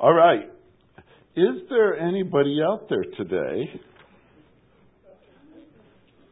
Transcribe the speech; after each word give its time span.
All 0.00 0.14
right. 0.14 0.50
Is 1.36 1.68
there 1.68 1.98
anybody 1.98 2.60
out 2.66 2.88
there 2.88 3.04
today? 3.18 3.70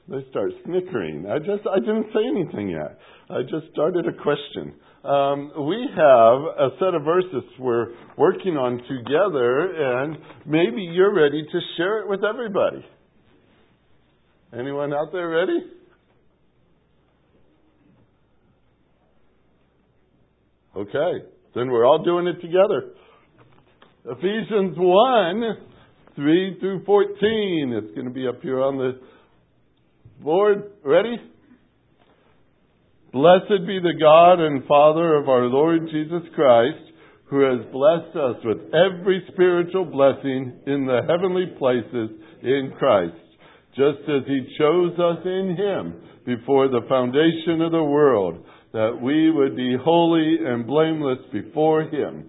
They 0.08 0.24
start 0.30 0.52
snickering. 0.64 1.26
I 1.30 1.38
just 1.38 1.68
I 1.70 1.78
didn't 1.78 2.06
say 2.14 2.20
anything 2.26 2.70
yet. 2.70 2.98
I 3.28 3.42
just 3.42 3.70
started 3.72 4.06
a 4.06 4.22
question. 4.22 4.72
Um, 5.04 5.66
we 5.66 5.86
have 5.90 6.38
a 6.58 6.68
set 6.78 6.94
of 6.94 7.04
verses 7.04 7.44
we're 7.60 7.88
working 8.16 8.56
on 8.56 8.78
together, 8.88 10.06
and 10.06 10.16
maybe 10.46 10.80
you're 10.80 11.14
ready 11.14 11.42
to 11.42 11.60
share 11.76 12.00
it 12.00 12.08
with 12.08 12.20
everybody. 12.24 12.82
Anyone 14.58 14.94
out 14.94 15.12
there 15.12 15.28
ready? 15.28 15.60
Okay, 20.74 21.26
then 21.54 21.68
we're 21.68 21.84
all 21.84 22.02
doing 22.02 22.26
it 22.26 22.40
together. 22.40 22.94
Ephesians 24.04 24.76
1 24.78 25.42
3 26.14 26.56
through 26.60 26.84
14. 26.84 27.82
It's 27.82 27.94
going 27.94 28.06
to 28.06 28.12
be 28.12 28.28
up 28.28 28.40
here 28.42 28.62
on 28.62 28.78
the 28.78 29.00
board. 30.22 30.70
Ready? 30.84 31.16
Blessed 33.12 33.66
be 33.66 33.80
the 33.80 33.98
God 34.00 34.40
and 34.40 34.64
Father 34.66 35.16
of 35.16 35.28
our 35.28 35.46
Lord 35.46 35.88
Jesus 35.90 36.22
Christ, 36.34 36.92
who 37.24 37.40
has 37.40 37.66
blessed 37.72 38.16
us 38.16 38.36
with 38.44 38.58
every 38.72 39.24
spiritual 39.32 39.84
blessing 39.84 40.60
in 40.66 40.86
the 40.86 41.00
heavenly 41.08 41.46
places 41.58 42.10
in 42.42 42.72
Christ, 42.78 43.16
just 43.70 44.08
as 44.08 44.22
He 44.26 44.56
chose 44.58 44.92
us 44.98 45.24
in 45.24 45.56
Him 45.58 45.94
before 46.24 46.68
the 46.68 46.86
foundation 46.88 47.62
of 47.62 47.72
the 47.72 47.82
world, 47.82 48.44
that 48.72 48.98
we 49.02 49.30
would 49.30 49.56
be 49.56 49.76
holy 49.82 50.38
and 50.44 50.66
blameless 50.66 51.18
before 51.32 51.82
Him. 51.82 52.28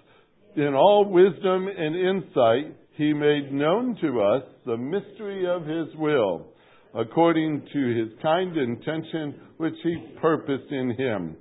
in 0.55 0.73
all 0.73 1.05
wisdom 1.05 1.67
and 1.67 1.95
insight, 1.95 2.75
he 2.97 3.13
made 3.13 3.53
known 3.53 3.97
to 4.01 4.21
us 4.21 4.43
the 4.65 4.77
mystery 4.77 5.47
of 5.47 5.65
his 5.65 5.95
will, 5.97 6.47
according 6.93 7.65
to 7.71 7.95
his 7.97 8.09
kind 8.21 8.55
intention 8.57 9.39
which 9.57 9.75
he 9.83 9.95
purposed 10.21 10.71
in 10.71 10.95
him, 10.97 11.35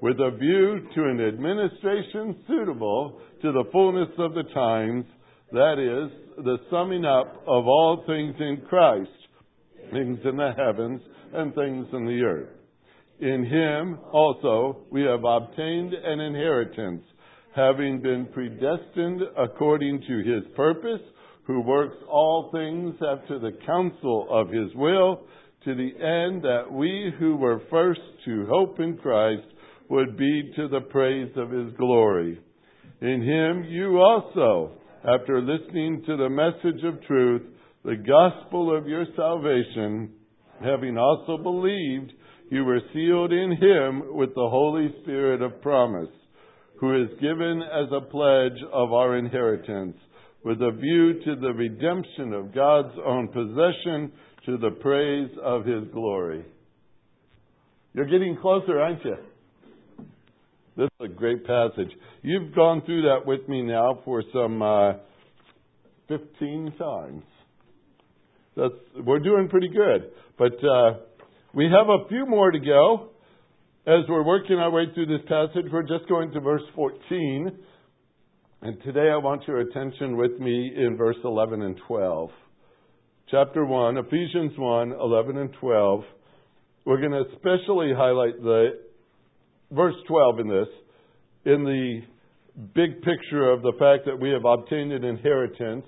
with 0.00 0.16
a 0.20 0.36
view 0.36 0.86
to 0.94 1.04
an 1.04 1.20
administration 1.20 2.36
suitable 2.46 3.20
to 3.42 3.52
the 3.52 3.64
fullness 3.72 4.08
of 4.18 4.34
the 4.34 4.44
times, 4.54 5.04
that 5.50 5.78
is, 5.78 6.44
the 6.44 6.58
summing 6.70 7.04
up 7.04 7.42
of 7.46 7.66
all 7.66 8.04
things 8.06 8.34
in 8.38 8.62
Christ, 8.68 9.10
things 9.92 10.18
in 10.24 10.36
the 10.36 10.52
heavens 10.56 11.00
and 11.34 11.54
things 11.54 11.86
in 11.92 12.06
the 12.06 12.22
earth. 12.22 12.48
In 13.20 13.44
him 13.44 13.98
also 14.12 14.86
we 14.90 15.02
have 15.02 15.24
obtained 15.24 15.92
an 15.92 16.20
inheritance 16.20 17.04
having 17.54 18.00
been 18.00 18.26
predestined 18.32 19.22
according 19.36 20.02
to 20.08 20.18
his 20.18 20.44
purpose, 20.56 21.00
who 21.46 21.60
works 21.60 21.96
all 22.08 22.50
things 22.52 22.94
after 23.06 23.38
the 23.38 23.56
counsel 23.66 24.26
of 24.30 24.48
his 24.48 24.74
will, 24.74 25.20
to 25.64 25.74
the 25.74 25.90
end 25.96 26.42
that 26.42 26.64
we 26.70 27.12
who 27.18 27.36
were 27.36 27.62
first 27.70 28.00
to 28.24 28.46
hope 28.48 28.80
in 28.80 28.96
Christ 28.96 29.46
would 29.88 30.16
be 30.16 30.52
to 30.56 30.68
the 30.68 30.80
praise 30.80 31.30
of 31.36 31.50
his 31.50 31.72
glory. 31.76 32.40
In 33.00 33.22
him 33.22 33.64
you 33.68 33.98
also, 33.98 34.72
after 35.04 35.40
listening 35.40 36.02
to 36.06 36.16
the 36.16 36.30
message 36.30 36.82
of 36.84 37.04
truth, 37.06 37.42
the 37.84 37.96
gospel 37.96 38.76
of 38.76 38.86
your 38.86 39.04
salvation, 39.16 40.10
having 40.62 40.96
also 40.96 41.36
believed, 41.36 42.12
you 42.50 42.64
were 42.64 42.80
sealed 42.92 43.32
in 43.32 43.52
him 43.52 44.16
with 44.16 44.30
the 44.30 44.48
Holy 44.48 44.94
Spirit 45.02 45.42
of 45.42 45.60
promise 45.60 46.08
who 46.82 47.00
is 47.00 47.10
given 47.20 47.62
as 47.62 47.86
a 47.92 48.00
pledge 48.00 48.60
of 48.72 48.92
our 48.92 49.16
inheritance, 49.16 49.96
with 50.44 50.60
a 50.60 50.72
view 50.72 51.22
to 51.24 51.36
the 51.40 51.52
redemption 51.54 52.32
of 52.32 52.52
God's 52.52 52.92
own 53.06 53.28
possession 53.28 54.10
to 54.46 54.58
the 54.58 54.72
praise 54.80 55.30
of 55.44 55.64
his 55.64 55.84
glory. 55.92 56.44
You're 57.94 58.06
getting 58.06 58.36
closer, 58.42 58.80
aren't 58.80 59.04
you? 59.04 59.14
This 60.76 60.88
is 60.98 61.04
a 61.04 61.08
great 61.08 61.46
passage. 61.46 61.92
You've 62.22 62.52
gone 62.52 62.82
through 62.84 63.02
that 63.02 63.26
with 63.26 63.48
me 63.48 63.62
now 63.62 64.00
for 64.04 64.24
some 64.32 64.60
uh, 64.60 64.94
15 66.08 66.74
times. 66.80 67.22
That's, 68.56 68.74
we're 69.06 69.20
doing 69.20 69.48
pretty 69.48 69.68
good. 69.68 70.10
But 70.36 70.54
uh, 70.54 70.94
we 71.54 71.66
have 71.66 71.88
a 71.88 72.08
few 72.08 72.26
more 72.26 72.50
to 72.50 72.58
go. 72.58 73.10
As 73.84 74.04
we're 74.08 74.22
working 74.22 74.58
our 74.58 74.70
way 74.70 74.84
through 74.94 75.06
this 75.06 75.26
passage, 75.26 75.64
we're 75.72 75.82
just 75.82 76.08
going 76.08 76.30
to 76.30 76.40
verse 76.40 76.62
14. 76.76 77.50
And 78.62 78.80
today 78.84 79.10
I 79.12 79.16
want 79.16 79.42
your 79.48 79.58
attention 79.58 80.16
with 80.16 80.38
me 80.38 80.72
in 80.76 80.96
verse 80.96 81.16
11 81.24 81.62
and 81.62 81.76
12. 81.88 82.30
Chapter 83.28 83.64
1, 83.64 83.98
Ephesians 83.98 84.52
1, 84.56 84.92
11 84.92 85.36
and 85.36 85.52
12. 85.60 86.00
We're 86.84 87.00
going 87.00 87.10
to 87.10 87.24
especially 87.34 87.92
highlight 87.92 88.40
the 88.40 88.78
verse 89.72 89.96
12 90.06 90.38
in 90.38 90.48
this, 90.48 90.68
in 91.46 91.64
the 91.64 92.02
big 92.76 93.02
picture 93.02 93.50
of 93.50 93.62
the 93.62 93.72
fact 93.80 94.06
that 94.06 94.16
we 94.16 94.30
have 94.30 94.44
obtained 94.44 94.92
an 94.92 95.02
inheritance, 95.02 95.86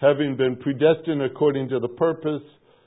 having 0.00 0.36
been 0.36 0.54
predestined 0.54 1.22
according 1.22 1.70
to 1.70 1.80
the 1.80 1.88
purpose, 1.88 2.42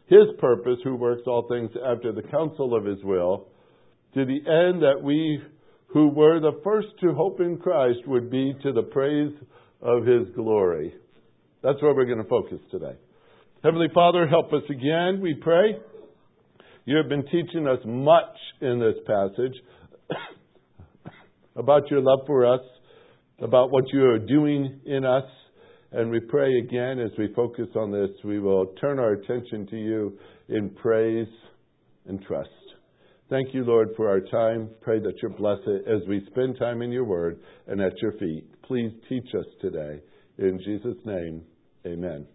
his 0.05 0.27
purpose, 0.39 0.77
who 0.85 0.95
works 0.95 1.23
all 1.27 1.45
things 1.49 1.71
after 1.85 2.13
the 2.13 2.23
counsel 2.23 2.73
of 2.73 2.85
his 2.85 3.03
will 3.03 3.49
to 4.13 4.25
the 4.25 4.37
end 4.37 4.81
that 4.81 5.01
we 5.01 5.41
who 5.87 6.09
were 6.09 6.39
the 6.39 6.59
first 6.63 6.87
to 7.01 7.13
hope 7.13 7.39
in 7.39 7.57
Christ 7.57 7.99
would 8.07 8.29
be 8.29 8.53
to 8.63 8.73
the 8.73 8.81
praise 8.81 9.33
of 9.81 10.05
his 10.05 10.27
glory. 10.35 10.93
That's 11.61 11.81
where 11.81 11.93
we're 11.93 12.05
going 12.05 12.21
to 12.21 12.29
focus 12.29 12.59
today. 12.71 12.95
Heavenly 13.63 13.87
Father, 13.93 14.27
help 14.27 14.51
us 14.51 14.63
again, 14.69 15.21
we 15.21 15.35
pray. 15.35 15.77
You 16.85 16.97
have 16.97 17.07
been 17.07 17.23
teaching 17.23 17.67
us 17.67 17.79
much 17.85 18.35
in 18.59 18.79
this 18.79 18.95
passage 19.07 19.53
about 21.55 21.89
your 21.89 22.01
love 22.01 22.25
for 22.27 22.45
us, 22.45 22.61
about 23.39 23.71
what 23.71 23.85
you 23.93 24.03
are 24.05 24.19
doing 24.19 24.81
in 24.85 25.05
us. 25.05 25.23
And 25.91 26.09
we 26.09 26.19
pray 26.19 26.57
again 26.57 26.99
as 26.99 27.11
we 27.17 27.31
focus 27.35 27.67
on 27.75 27.91
this, 27.91 28.09
we 28.25 28.39
will 28.39 28.73
turn 28.81 28.99
our 28.99 29.13
attention 29.13 29.67
to 29.67 29.77
you 29.77 30.17
in 30.49 30.71
praise 30.71 31.27
and 32.07 32.21
trust. 32.23 32.49
Thank 33.33 33.55
you, 33.55 33.63
Lord, 33.63 33.89
for 33.97 34.07
our 34.07 34.19
time. 34.19 34.69
Pray 34.81 34.99
that 34.99 35.15
you 35.23 35.29
bless 35.29 35.57
it 35.65 35.87
as 35.87 36.07
we 36.07 36.23
spend 36.29 36.55
time 36.59 36.83
in 36.83 36.91
your 36.91 37.03
word 37.03 37.39
and 37.65 37.81
at 37.81 37.99
your 37.99 38.11
feet. 38.11 38.45
Please 38.61 38.91
teach 39.09 39.25
us 39.35 39.47
today. 39.59 40.01
In 40.37 40.59
Jesus' 40.63 41.03
name, 41.03 41.41
amen. 41.83 42.27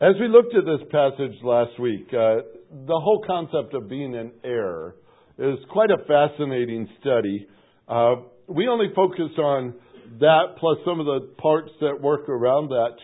As 0.00 0.14
we 0.18 0.26
looked 0.26 0.56
at 0.56 0.64
this 0.64 0.88
passage 0.90 1.40
last 1.44 1.78
week, 1.78 2.08
uh, 2.08 2.42
the 2.84 3.00
whole 3.00 3.22
concept 3.24 3.74
of 3.74 3.88
being 3.88 4.16
an 4.16 4.32
heir 4.42 4.96
is 5.38 5.60
quite 5.70 5.92
a 5.92 6.04
fascinating 6.08 6.88
study. 7.00 7.46
Uh, 7.86 8.16
we 8.48 8.66
only 8.66 8.88
focus 8.96 9.30
on 9.38 9.72
that 10.18 10.56
plus 10.58 10.78
some 10.84 10.98
of 10.98 11.06
the 11.06 11.28
parts 11.40 11.70
that 11.80 12.00
work 12.00 12.28
around 12.28 12.70
that 12.70 12.96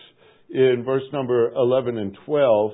in 0.49 0.83
verse 0.83 1.03
number 1.13 1.53
11 1.53 1.97
and 1.97 2.17
12. 2.25 2.71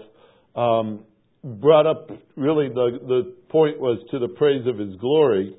Um, 0.55 1.03
brought 1.45 1.85
up 1.85 2.09
really 2.35 2.69
the, 2.69 2.99
the 3.07 3.35
point 3.49 3.79
was 3.79 3.99
to 4.09 4.17
the 4.17 4.27
praise 4.27 4.65
of 4.65 4.79
his 4.79 4.95
glory. 4.95 5.55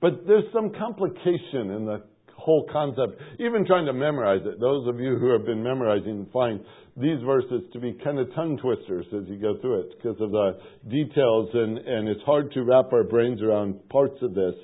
But 0.00 0.26
there's 0.26 0.44
some 0.52 0.70
complication 0.78 1.70
in 1.70 1.84
the 1.86 2.04
whole 2.36 2.66
concept, 2.72 3.20
even 3.38 3.66
trying 3.66 3.84
to 3.86 3.92
memorize 3.92 4.42
it. 4.46 4.60
Those 4.60 4.86
of 4.88 5.00
you 5.00 5.16
who 5.18 5.32
have 5.32 5.44
been 5.44 5.62
memorizing 5.62 6.26
find 6.32 6.60
these 6.96 7.20
verses 7.24 7.62
to 7.72 7.80
be 7.80 7.98
kind 8.02 8.18
of 8.18 8.32
tongue 8.34 8.58
twisters 8.58 9.06
as 9.08 9.28
you 9.28 9.38
go 9.38 9.58
through 9.60 9.80
it 9.80 9.96
because 9.96 10.20
of 10.20 10.30
the 10.30 10.58
details, 10.88 11.50
and, 11.52 11.78
and 11.78 12.08
it's 12.08 12.22
hard 12.22 12.52
to 12.52 12.62
wrap 12.62 12.92
our 12.92 13.04
brains 13.04 13.42
around 13.42 13.76
parts 13.88 14.16
of 14.22 14.34
this. 14.34 14.54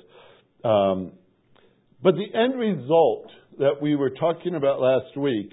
Um, 0.63 1.11
but 2.01 2.15
the 2.15 2.37
end 2.37 2.57
result 2.57 3.27
that 3.59 3.81
we 3.81 3.95
were 3.95 4.11
talking 4.11 4.55
about 4.55 4.79
last 4.79 5.17
week 5.17 5.51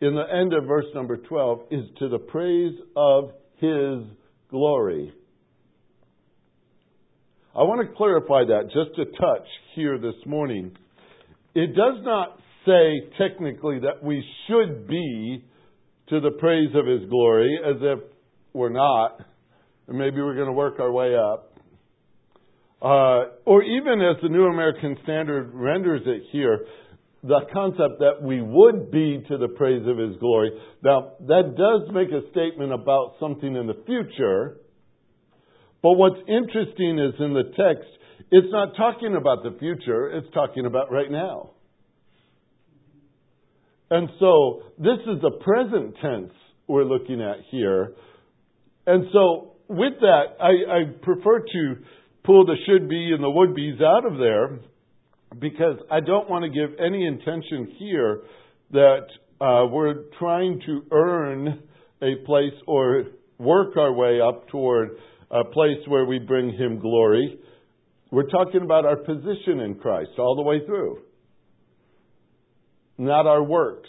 in 0.00 0.14
the 0.14 0.24
end 0.30 0.52
of 0.52 0.66
verse 0.66 0.86
number 0.94 1.16
12 1.16 1.60
is 1.70 1.84
to 1.98 2.08
the 2.08 2.18
praise 2.18 2.74
of 2.96 3.30
his 3.58 4.04
glory. 4.50 5.12
I 7.56 7.62
want 7.62 7.88
to 7.88 7.96
clarify 7.96 8.44
that 8.46 8.64
just 8.64 8.98
a 8.98 9.04
touch 9.04 9.46
here 9.74 9.98
this 9.98 10.14
morning. 10.26 10.76
it 11.54 11.68
does 11.68 12.02
not 12.02 12.38
say 12.66 13.02
technically 13.18 13.80
that 13.80 14.02
we 14.02 14.24
should 14.46 14.88
be 14.88 15.44
to 16.08 16.20
the 16.20 16.32
praise 16.32 16.70
of 16.74 16.86
His 16.86 17.08
glory 17.08 17.58
as 17.64 17.76
if 17.80 17.98
we're 18.52 18.70
not, 18.70 19.20
and 19.88 19.98
maybe 19.98 20.20
we're 20.20 20.34
going 20.34 20.46
to 20.46 20.52
work 20.52 20.80
our 20.80 20.92
way 20.92 21.14
up. 21.14 21.52
Uh, 22.82 23.30
or 23.46 23.62
even 23.62 24.00
as 24.00 24.16
the 24.22 24.28
New 24.28 24.44
American 24.44 24.96
Standard 25.02 25.50
renders 25.54 26.02
it 26.06 26.24
here, 26.30 26.66
the 27.26 27.40
concept 27.54 28.00
that 28.00 28.22
we 28.22 28.42
would 28.42 28.90
be 28.90 29.24
to 29.28 29.38
the 29.38 29.48
praise 29.48 29.82
of 29.86 29.96
His 29.96 30.16
glory. 30.18 30.50
Now, 30.82 31.12
that 31.20 31.54
does 31.56 31.94
make 31.94 32.08
a 32.10 32.30
statement 32.30 32.72
about 32.72 33.14
something 33.18 33.56
in 33.56 33.66
the 33.66 33.82
future, 33.86 34.58
but 35.82 35.92
what's 35.92 36.20
interesting 36.28 36.98
is 36.98 37.14
in 37.18 37.32
the 37.32 37.44
text, 37.56 37.88
it's 38.30 38.48
not 38.50 38.76
talking 38.76 39.16
about 39.16 39.42
the 39.42 39.56
future, 39.58 40.10
it's 40.10 40.26
talking 40.34 40.66
about 40.66 40.92
right 40.92 41.10
now. 41.10 41.52
And 43.90 44.10
so, 44.20 44.62
this 44.76 44.98
is 45.06 45.22
the 45.22 45.38
present 45.40 45.96
tense 46.02 46.32
we're 46.66 46.84
looking 46.84 47.22
at 47.22 47.36
here. 47.50 47.94
And 48.86 49.06
so, 49.14 49.52
with 49.68 49.94
that, 50.00 50.24
I, 50.40 50.80
I 50.80 50.84
prefer 51.00 51.40
to 51.40 51.76
pull 52.22 52.44
the 52.44 52.56
should 52.66 52.86
be 52.88 53.12
and 53.14 53.22
the 53.24 53.30
would 53.30 53.54
be's 53.54 53.80
out 53.80 54.04
of 54.04 54.18
there 54.18 54.58
because 55.40 55.76
I 55.90 56.00
don't 56.00 56.28
want 56.28 56.44
to 56.44 56.50
give 56.50 56.78
any 56.78 57.06
intention 57.06 57.74
here 57.78 58.22
that 58.72 59.06
uh, 59.40 59.66
we're 59.70 60.04
trying 60.18 60.60
to 60.66 60.82
earn 60.92 61.62
a 62.02 62.24
place 62.26 62.52
or 62.66 63.04
work 63.38 63.76
our 63.76 63.92
way 63.92 64.20
up 64.20 64.48
toward 64.48 64.90
a 65.30 65.44
place 65.44 65.78
where 65.86 66.04
we 66.04 66.18
bring 66.18 66.50
Him 66.50 66.78
glory. 66.78 67.38
We're 68.10 68.28
talking 68.28 68.62
about 68.62 68.84
our 68.84 68.96
position 68.96 69.60
in 69.60 69.76
Christ 69.80 70.10
all 70.18 70.36
the 70.36 70.42
way 70.42 70.64
through, 70.64 70.98
not 72.96 73.26
our 73.26 73.42
works 73.42 73.88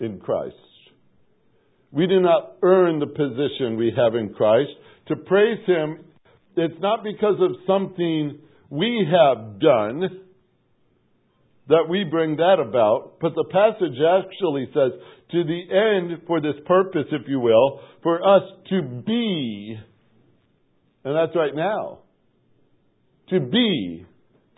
in 0.00 0.20
Christ. 0.20 0.56
We 1.90 2.06
do 2.06 2.20
not 2.20 2.54
earn 2.62 2.98
the 3.00 3.06
position 3.06 3.76
we 3.76 3.92
have 3.94 4.14
in 4.14 4.32
Christ. 4.32 4.70
To 5.08 5.16
praise 5.16 5.58
Him, 5.66 5.98
it's 6.56 6.80
not 6.80 7.04
because 7.04 7.36
of 7.40 7.50
something 7.66 8.38
we 8.70 9.06
have 9.10 9.60
done 9.60 10.21
that 11.68 11.86
we 11.88 12.04
bring 12.04 12.36
that 12.36 12.58
about, 12.60 13.18
but 13.20 13.34
the 13.34 13.44
passage 13.50 13.98
actually 14.00 14.66
says, 14.74 14.92
to 15.30 15.44
the 15.44 15.62
end, 15.70 16.22
for 16.26 16.40
this 16.40 16.56
purpose, 16.66 17.06
if 17.10 17.22
you 17.26 17.40
will, 17.40 17.80
for 18.02 18.20
us 18.22 18.42
to 18.68 18.82
be, 18.82 19.78
and 21.04 21.16
that's 21.16 21.34
right 21.34 21.54
now, 21.54 22.00
to 23.30 23.40
be 23.40 24.06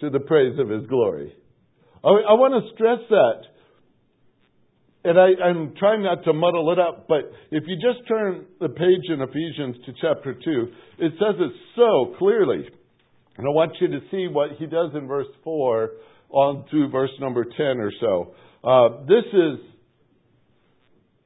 to 0.01 0.11
the 0.11 0.21
praise 0.21 0.59
of 0.59 0.69
His 0.69 0.87
glory. 0.89 1.33
I, 2.03 2.09
I 2.09 2.33
want 2.35 2.65
to 2.65 2.75
stress 2.75 2.99
that. 3.09 3.55
And 5.07 5.21
I, 5.21 5.45
I'm 5.45 5.75
trying 5.79 6.03
not 6.03 6.25
to 6.25 6.33
muddle 6.33 6.73
it 6.73 6.79
up, 6.79 7.07
but 7.07 7.31
if 7.51 7.65
you 7.67 7.77
just 7.77 8.09
turn 8.09 8.47
the 8.59 8.71
page 8.71 9.05
in 9.09 9.21
Ephesians 9.21 9.77
to 9.85 9.93
chapter 10.01 10.33
2, 10.33 10.67
it 10.99 11.13
says 11.19 11.37
it 11.39 11.53
so 11.77 12.15
clearly. 12.19 12.67
And 13.37 13.47
I 13.47 13.51
want 13.51 13.73
you 13.81 13.89
to 13.89 14.01
see 14.11 14.29
what 14.29 14.53
he 14.59 14.67
does 14.67 14.91
in 14.95 15.07
verse 15.07 15.27
4 15.45 15.91
on 16.35 16.65
to 16.71 16.89
verse 16.89 17.11
number 17.21 17.45
10 17.45 17.57
or 17.79 17.93
so. 18.01 18.35
Uh, 18.63 19.05
this 19.07 19.25
is 19.33 19.59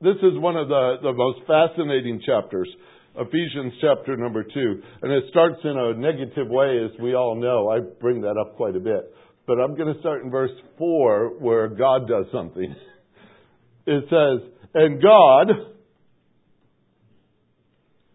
this 0.00 0.16
is 0.22 0.38
one 0.38 0.56
of 0.56 0.68
the, 0.68 0.96
the 1.02 1.12
most 1.12 1.40
fascinating 1.46 2.22
chapters, 2.24 2.68
Ephesians 3.16 3.72
chapter 3.80 4.16
number 4.16 4.44
2. 4.44 4.82
And 5.02 5.12
it 5.12 5.24
starts 5.30 5.58
in 5.64 5.76
a 5.76 5.94
negative 5.94 6.46
way, 6.48 6.78
as 6.84 7.00
we 7.00 7.14
all 7.14 7.34
know. 7.34 7.68
I 7.68 7.80
bring 8.00 8.20
that 8.20 8.36
up 8.40 8.56
quite 8.56 8.76
a 8.76 8.80
bit. 8.80 9.12
But 9.48 9.58
I'm 9.58 9.74
going 9.76 9.92
to 9.92 9.98
start 9.98 10.22
in 10.22 10.30
verse 10.30 10.52
4, 10.78 11.40
where 11.40 11.68
God 11.68 12.06
does 12.08 12.26
something. 12.32 12.74
It 13.90 14.04
says, 14.10 14.46
And 14.74 15.02
God, 15.02 15.48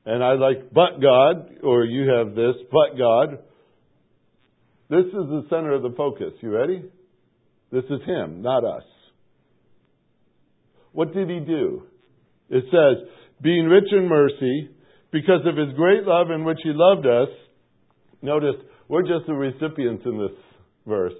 and 0.05 0.23
I 0.23 0.33
like, 0.33 0.71
but 0.71 1.01
God, 1.01 1.63
or 1.63 1.83
you 1.83 2.11
have 2.11 2.35
this, 2.35 2.53
but 2.71 2.95
God, 2.95 3.39
this 4.93 5.07
is 5.07 5.27
the 5.29 5.45
center 5.49 5.73
of 5.73 5.81
the 5.81 5.93
focus. 5.97 6.33
You 6.41 6.51
ready? 6.51 6.83
This 7.71 7.85
is 7.85 8.01
Him, 8.05 8.41
not 8.41 8.63
us. 8.63 8.83
What 10.91 11.13
did 11.13 11.29
He 11.29 11.39
do? 11.39 11.83
It 12.49 12.65
says, 12.65 13.07
being 13.41 13.65
rich 13.65 13.91
in 13.91 14.07
mercy, 14.07 14.69
because 15.11 15.41
of 15.45 15.57
His 15.57 15.75
great 15.75 16.03
love 16.03 16.29
in 16.29 16.43
which 16.43 16.59
He 16.63 16.71
loved 16.73 17.07
us. 17.07 17.29
Notice, 18.21 18.55
we're 18.87 19.01
just 19.01 19.25
the 19.27 19.33
recipients 19.33 20.03
in 20.05 20.17
this 20.19 20.37
verse. 20.85 21.13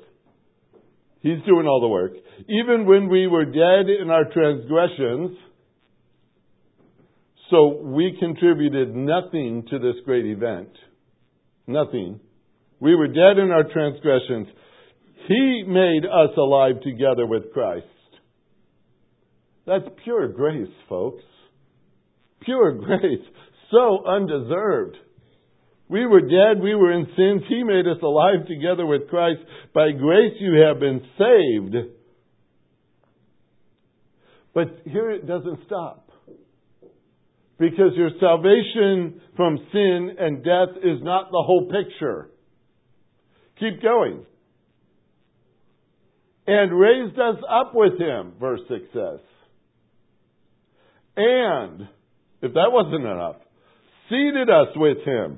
He's 1.22 1.42
doing 1.48 1.66
all 1.66 1.82
the 1.82 1.88
work. 1.88 2.14
Even 2.50 2.86
when 2.86 3.10
we 3.10 3.28
were 3.28 3.46
dead 3.46 3.90
in 3.90 4.10
our 4.10 4.26
transgressions, 4.32 5.38
so 7.50 7.82
we 7.82 8.18
contributed 8.20 8.96
nothing 8.96 9.66
to 9.70 9.80
this 9.80 9.96
great 10.06 10.26
event. 10.26 10.70
Nothing. 11.66 12.20
We 12.84 12.96
were 12.96 13.08
dead 13.08 13.38
in 13.42 13.50
our 13.50 13.64
transgressions. 13.64 14.50
He 15.30 15.64
made 15.66 16.04
us 16.04 16.36
alive 16.38 16.82
together 16.84 17.26
with 17.26 17.54
Christ. 17.54 17.86
That's 19.66 19.86
pure 20.04 20.28
grace, 20.28 20.68
folks. 20.90 21.24
Pure 22.42 22.74
grace. 22.86 23.26
So 23.72 24.06
undeserved. 24.06 24.98
We 25.88 26.06
were 26.06 26.20
dead, 26.20 26.62
we 26.62 26.76
were 26.76 26.92
in 26.92 27.06
sins. 27.16 27.44
He 27.48 27.64
made 27.64 27.88
us 27.88 28.04
alive 28.04 28.48
together 28.50 28.86
with 28.86 29.08
Christ. 29.10 29.40
By 29.74 29.92
grace 29.92 30.34
you 30.42 30.66
have 30.68 30.82
been 30.82 31.02
saved. 31.18 31.76
But 34.54 34.82
here 34.84 35.10
it 35.10 35.26
doesn't 35.26 35.60
stop. 35.68 36.10
Because 37.58 37.94
your 37.96 38.10
salvation 38.20 39.22
from 39.38 39.58
sin 39.72 40.18
and 40.20 40.44
death 40.44 40.84
is 40.84 41.02
not 41.02 41.32
the 41.32 41.44
whole 41.46 41.72
picture. 41.72 42.30
Keep 43.64 43.82
going. 43.82 44.26
And 46.46 46.78
raised 46.78 47.18
us 47.18 47.38
up 47.50 47.72
with 47.74 47.98
him, 47.98 48.34
verse 48.38 48.60
6 48.68 48.82
says. 48.92 49.20
And, 51.16 51.88
if 52.42 52.54
that 52.54 52.72
wasn't 52.72 53.06
enough, 53.06 53.38
seated 54.10 54.50
us 54.50 54.68
with 54.76 54.98
him 55.06 55.38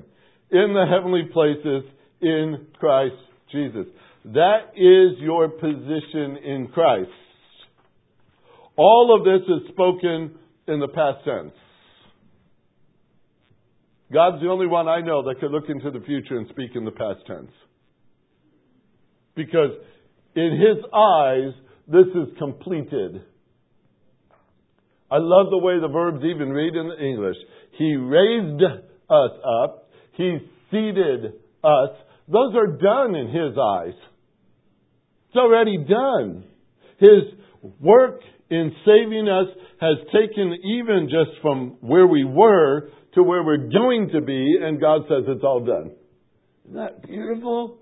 in 0.50 0.74
the 0.74 0.86
heavenly 0.90 1.30
places 1.32 1.84
in 2.20 2.66
Christ 2.80 3.14
Jesus. 3.52 3.86
That 4.26 4.72
is 4.76 5.20
your 5.20 5.50
position 5.50 6.38
in 6.44 6.70
Christ. 6.74 7.12
All 8.76 9.16
of 9.16 9.24
this 9.24 9.48
is 9.48 9.70
spoken 9.72 10.40
in 10.68 10.80
the 10.80 10.88
past 10.88 11.24
tense. 11.26 11.54
God's 14.12 14.42
the 14.42 14.50
only 14.50 14.66
one 14.66 14.88
I 14.88 15.02
know 15.02 15.22
that 15.24 15.40
could 15.40 15.52
look 15.52 15.70
into 15.70 15.92
the 15.92 16.04
future 16.04 16.38
and 16.38 16.48
speak 16.50 16.72
in 16.74 16.86
the 16.86 16.92
past 16.92 17.20
tense. 17.28 17.52
Because 19.36 19.72
in 20.36 20.52
his 20.52 20.84
eyes, 20.94 21.54
this 21.88 22.08
is 22.08 22.38
completed. 22.38 23.22
I 25.12 25.18
love 25.20 25.48
the 25.52 25.58
way 25.58 25.80
the 25.80 25.88
verbs 25.88 26.24
even 26.24 26.50
read 26.50 26.76
in 26.76 26.88
the 26.88 27.06
English. 27.06 27.38
He 27.78 27.96
raised 27.96 28.64
us 28.64 29.32
up. 29.64 29.90
He 30.14 30.40
seated 30.72 31.34
us. 31.64 31.90
Those 32.28 32.56
are 32.56 32.68
done 32.68 33.16
in 33.16 33.28
his 33.28 33.58
eyes. 33.58 33.94
It's 35.30 35.38
already 35.38 35.78
done. 35.78 36.46
His 37.00 37.34
work 37.80 38.22
in 38.50 38.72
saving 38.86 39.28
us 39.28 39.48
has 39.80 39.98
taken 40.08 40.56
even 40.64 41.10
just 41.10 41.42
from 41.42 41.78
where 41.82 42.08
we 42.08 42.24
were 42.24 42.90
to 43.14 43.24
where 43.24 43.44
we're 43.44 43.70
going 43.70 44.10
to 44.14 44.22
be, 44.22 44.58
and 44.62 44.80
God 44.80 45.02
says 45.08 45.24
it's 45.28 45.44
all 45.44 45.64
done. 45.66 45.92
Isn't 46.66 46.78
that 46.78 47.04
beautiful? 47.08 47.80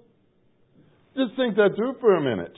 Just 1.16 1.36
think 1.36 1.56
that 1.56 1.72
through 1.76 1.96
for 2.00 2.16
a 2.16 2.22
minute. 2.22 2.56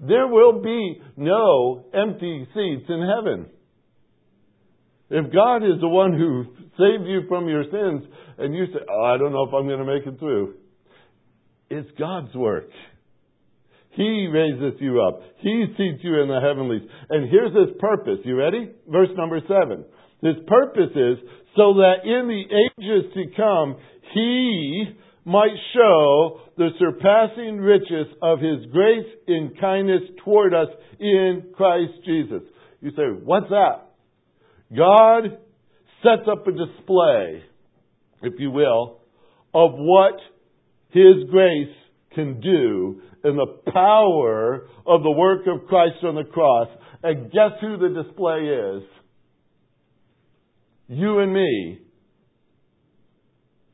There 0.00 0.26
will 0.26 0.60
be 0.60 1.00
no 1.16 1.86
empty 1.94 2.46
seats 2.54 2.84
in 2.88 3.08
heaven. 3.16 3.46
If 5.10 5.32
God 5.32 5.58
is 5.58 5.80
the 5.80 5.88
one 5.88 6.12
who 6.12 6.44
saved 6.78 7.06
you 7.06 7.22
from 7.28 7.48
your 7.48 7.64
sins 7.64 8.02
and 8.38 8.54
you 8.54 8.66
say, 8.66 8.80
oh, 8.90 9.04
I 9.04 9.18
don't 9.18 9.32
know 9.32 9.44
if 9.46 9.54
I'm 9.54 9.66
going 9.66 9.78
to 9.78 9.84
make 9.84 10.06
it 10.06 10.18
through, 10.18 10.54
it's 11.70 11.88
God's 11.98 12.34
work. 12.34 12.68
He 13.90 14.28
raises 14.32 14.80
you 14.80 15.00
up. 15.00 15.20
He 15.38 15.66
seats 15.76 16.02
you 16.02 16.20
in 16.20 16.28
the 16.28 16.40
heavenlies. 16.40 16.82
And 17.10 17.30
here's 17.30 17.54
his 17.54 17.76
purpose. 17.78 18.18
You 18.24 18.36
ready? 18.36 18.70
Verse 18.88 19.10
number 19.16 19.40
seven. 19.42 19.84
His 20.20 20.34
purpose 20.46 20.90
is 20.90 21.18
so 21.54 21.74
that 21.74 22.02
in 22.02 22.26
the 22.26 22.42
ages 22.42 23.12
to 23.14 23.36
come, 23.36 23.76
he 24.12 24.84
might 25.24 25.56
show 25.72 26.40
the 26.56 26.68
surpassing 26.78 27.58
riches 27.58 28.06
of 28.22 28.40
his 28.40 28.66
grace 28.72 29.06
in 29.26 29.54
kindness 29.60 30.02
toward 30.24 30.54
us 30.54 30.68
in 31.00 31.52
Christ 31.56 31.92
Jesus. 32.04 32.42
You 32.80 32.90
say, 32.90 33.04
what's 33.22 33.48
that? 33.48 33.90
God 34.76 35.38
sets 36.02 36.28
up 36.30 36.46
a 36.46 36.52
display, 36.52 37.42
if 38.22 38.34
you 38.38 38.50
will, 38.50 39.00
of 39.54 39.72
what 39.74 40.14
his 40.90 41.28
grace 41.30 41.74
can 42.14 42.40
do 42.40 43.00
in 43.24 43.36
the 43.36 43.72
power 43.72 44.68
of 44.86 45.02
the 45.02 45.10
work 45.10 45.46
of 45.46 45.66
Christ 45.66 46.04
on 46.04 46.14
the 46.16 46.24
cross. 46.24 46.68
And 47.02 47.32
guess 47.32 47.52
who 47.60 47.78
the 47.78 48.02
display 48.02 48.40
is? 48.40 48.82
You 50.88 51.20
and 51.20 51.32
me. 51.32 51.78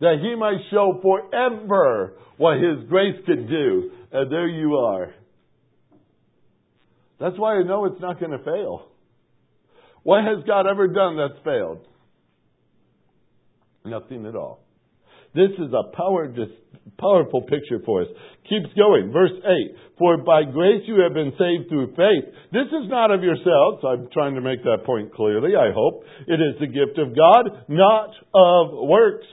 That 0.00 0.16
he 0.22 0.34
might 0.34 0.58
show 0.70 0.98
forever 1.02 2.14
what 2.36 2.56
his 2.56 2.88
grace 2.88 3.16
could 3.26 3.48
do. 3.48 3.90
And 4.12 4.32
there 4.32 4.48
you 4.48 4.76
are. 4.76 5.14
That's 7.20 7.38
why 7.38 7.56
I 7.56 7.62
know 7.62 7.84
it's 7.84 8.00
not 8.00 8.18
going 8.18 8.32
to 8.32 8.42
fail. 8.42 8.88
What 10.02 10.24
has 10.24 10.42
God 10.46 10.66
ever 10.66 10.88
done 10.88 11.18
that's 11.18 11.44
failed? 11.44 11.86
Nothing 13.84 14.26
at 14.26 14.34
all. 14.34 14.60
This 15.34 15.50
is 15.58 15.72
a 15.72 15.94
power, 15.94 16.34
powerful 16.98 17.42
picture 17.42 17.78
for 17.84 18.02
us. 18.02 18.08
Keeps 18.48 18.74
going. 18.74 19.12
Verse 19.12 19.36
8. 19.44 19.76
For 19.98 20.16
by 20.18 20.42
grace 20.44 20.82
you 20.86 21.02
have 21.02 21.14
been 21.14 21.32
saved 21.38 21.68
through 21.68 21.88
faith. 21.94 22.34
This 22.52 22.66
is 22.66 22.88
not 22.88 23.10
of 23.10 23.22
yourselves. 23.22 23.84
I'm 23.86 24.08
trying 24.12 24.34
to 24.34 24.40
make 24.40 24.62
that 24.64 24.84
point 24.84 25.14
clearly, 25.14 25.54
I 25.54 25.72
hope. 25.72 26.04
It 26.26 26.40
is 26.40 26.58
the 26.58 26.66
gift 26.66 26.98
of 26.98 27.14
God, 27.14 27.64
not 27.68 28.10
of 28.34 28.88
works, 28.88 29.26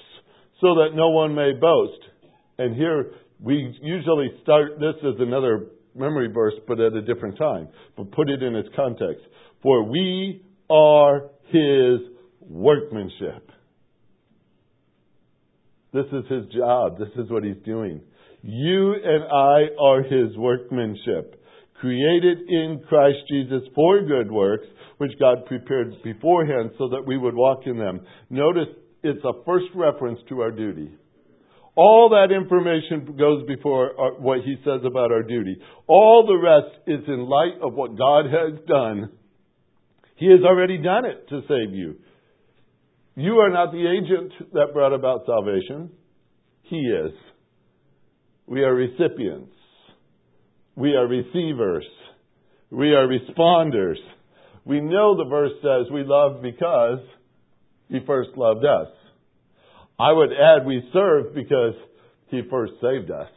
so 0.62 0.76
that 0.76 0.90
no 0.94 1.10
one 1.10 1.36
may 1.36 1.54
boast. 1.54 2.02
And 2.58 2.76
here 2.76 3.12
we 3.40 3.76
usually 3.82 4.32
start 4.44 4.80
this 4.80 4.96
as 5.04 5.20
another 5.20 5.68
memory 5.96 6.30
verse, 6.34 6.56
but 6.68 6.80
at 6.80 6.94
a 6.94 7.02
different 7.02 7.38
time. 7.38 7.68
But 7.96 8.12
put 8.12 8.30
it 8.30 8.42
in 8.42 8.56
its 8.56 8.70
context. 8.76 9.24
For 9.62 9.84
we 9.84 10.44
are 10.70 11.30
his 11.50 12.00
workmanship. 12.42 13.52
This 15.94 16.06
is 16.08 16.26
his 16.30 16.46
job. 16.54 17.00
This 17.00 17.10
is 17.18 17.30
what 17.30 17.44
he's 17.44 17.64
doing. 17.66 18.02
You 18.42 18.94
and 18.94 19.24
I 19.24 19.82
are 19.82 20.04
his 20.04 20.36
workmanship, 20.38 21.42
created 21.80 22.40
in 22.48 22.84
Christ 22.88 23.18
Jesus 23.30 23.62
for 23.74 24.02
good 24.04 24.32
works, 24.32 24.66
which 24.98 25.12
God 25.20 25.46
prepared 25.46 25.94
beforehand 26.04 26.72
so 26.78 26.90
that 26.90 27.04
we 27.06 27.18
would 27.18 27.36
walk 27.36 27.62
in 27.66 27.78
them. 27.78 28.02
Notice 28.30 28.68
it's 29.08 29.24
a 29.24 29.44
first 29.46 29.68
reference 29.76 30.20
to 30.30 30.42
our 30.42 30.52
duty. 30.52 30.92
All 31.76 32.10
that 32.10 32.34
information 32.34 33.16
goes 33.18 33.46
before 33.48 33.92
our, 34.00 34.14
what 34.20 34.40
he 34.42 34.56
says 34.66 34.82
about 34.84 35.12
our 35.12 35.22
duty. 35.22 35.58
All 35.88 36.26
the 36.26 36.36
rest 36.36 36.76
is 36.88 37.08
in 37.08 37.20
light 37.30 37.62
of 37.62 37.74
what 37.74 37.98
God 37.98 38.26
has 38.26 38.60
done. 38.68 39.12
He 40.16 40.26
has 40.32 40.42
already 40.44 40.80
done 40.80 41.06
it 41.06 41.30
to 41.30 41.42
save 41.48 41.76
you. 41.76 41.98
You 43.16 43.34
are 43.34 43.52
not 43.52 43.72
the 43.72 43.86
agent 43.88 44.34
that 44.54 44.74
brought 44.74 44.94
about 44.94 45.22
salvation. 45.28 45.92
He 46.64 46.78
is. 46.78 47.12
We 48.48 48.64
are 48.64 48.74
recipients. 48.74 49.54
We 50.76 50.96
are 50.96 51.08
receivers. 51.08 51.86
We 52.72 52.94
are 52.94 53.08
responders. 53.08 53.98
We 54.66 54.82
know 54.82 55.16
the 55.16 55.30
verse 55.30 55.54
says 55.62 55.92
we 55.94 56.04
love 56.04 56.42
because 56.42 57.00
He 57.88 58.00
first 58.06 58.32
loved 58.36 58.66
us. 58.66 58.88
I 60.00 60.12
would 60.12 60.30
add 60.32 60.66
we 60.66 60.88
serve 60.94 61.34
because 61.34 61.74
He 62.28 62.42
first 62.50 62.74
saved 62.82 63.12
us. 63.12 63.30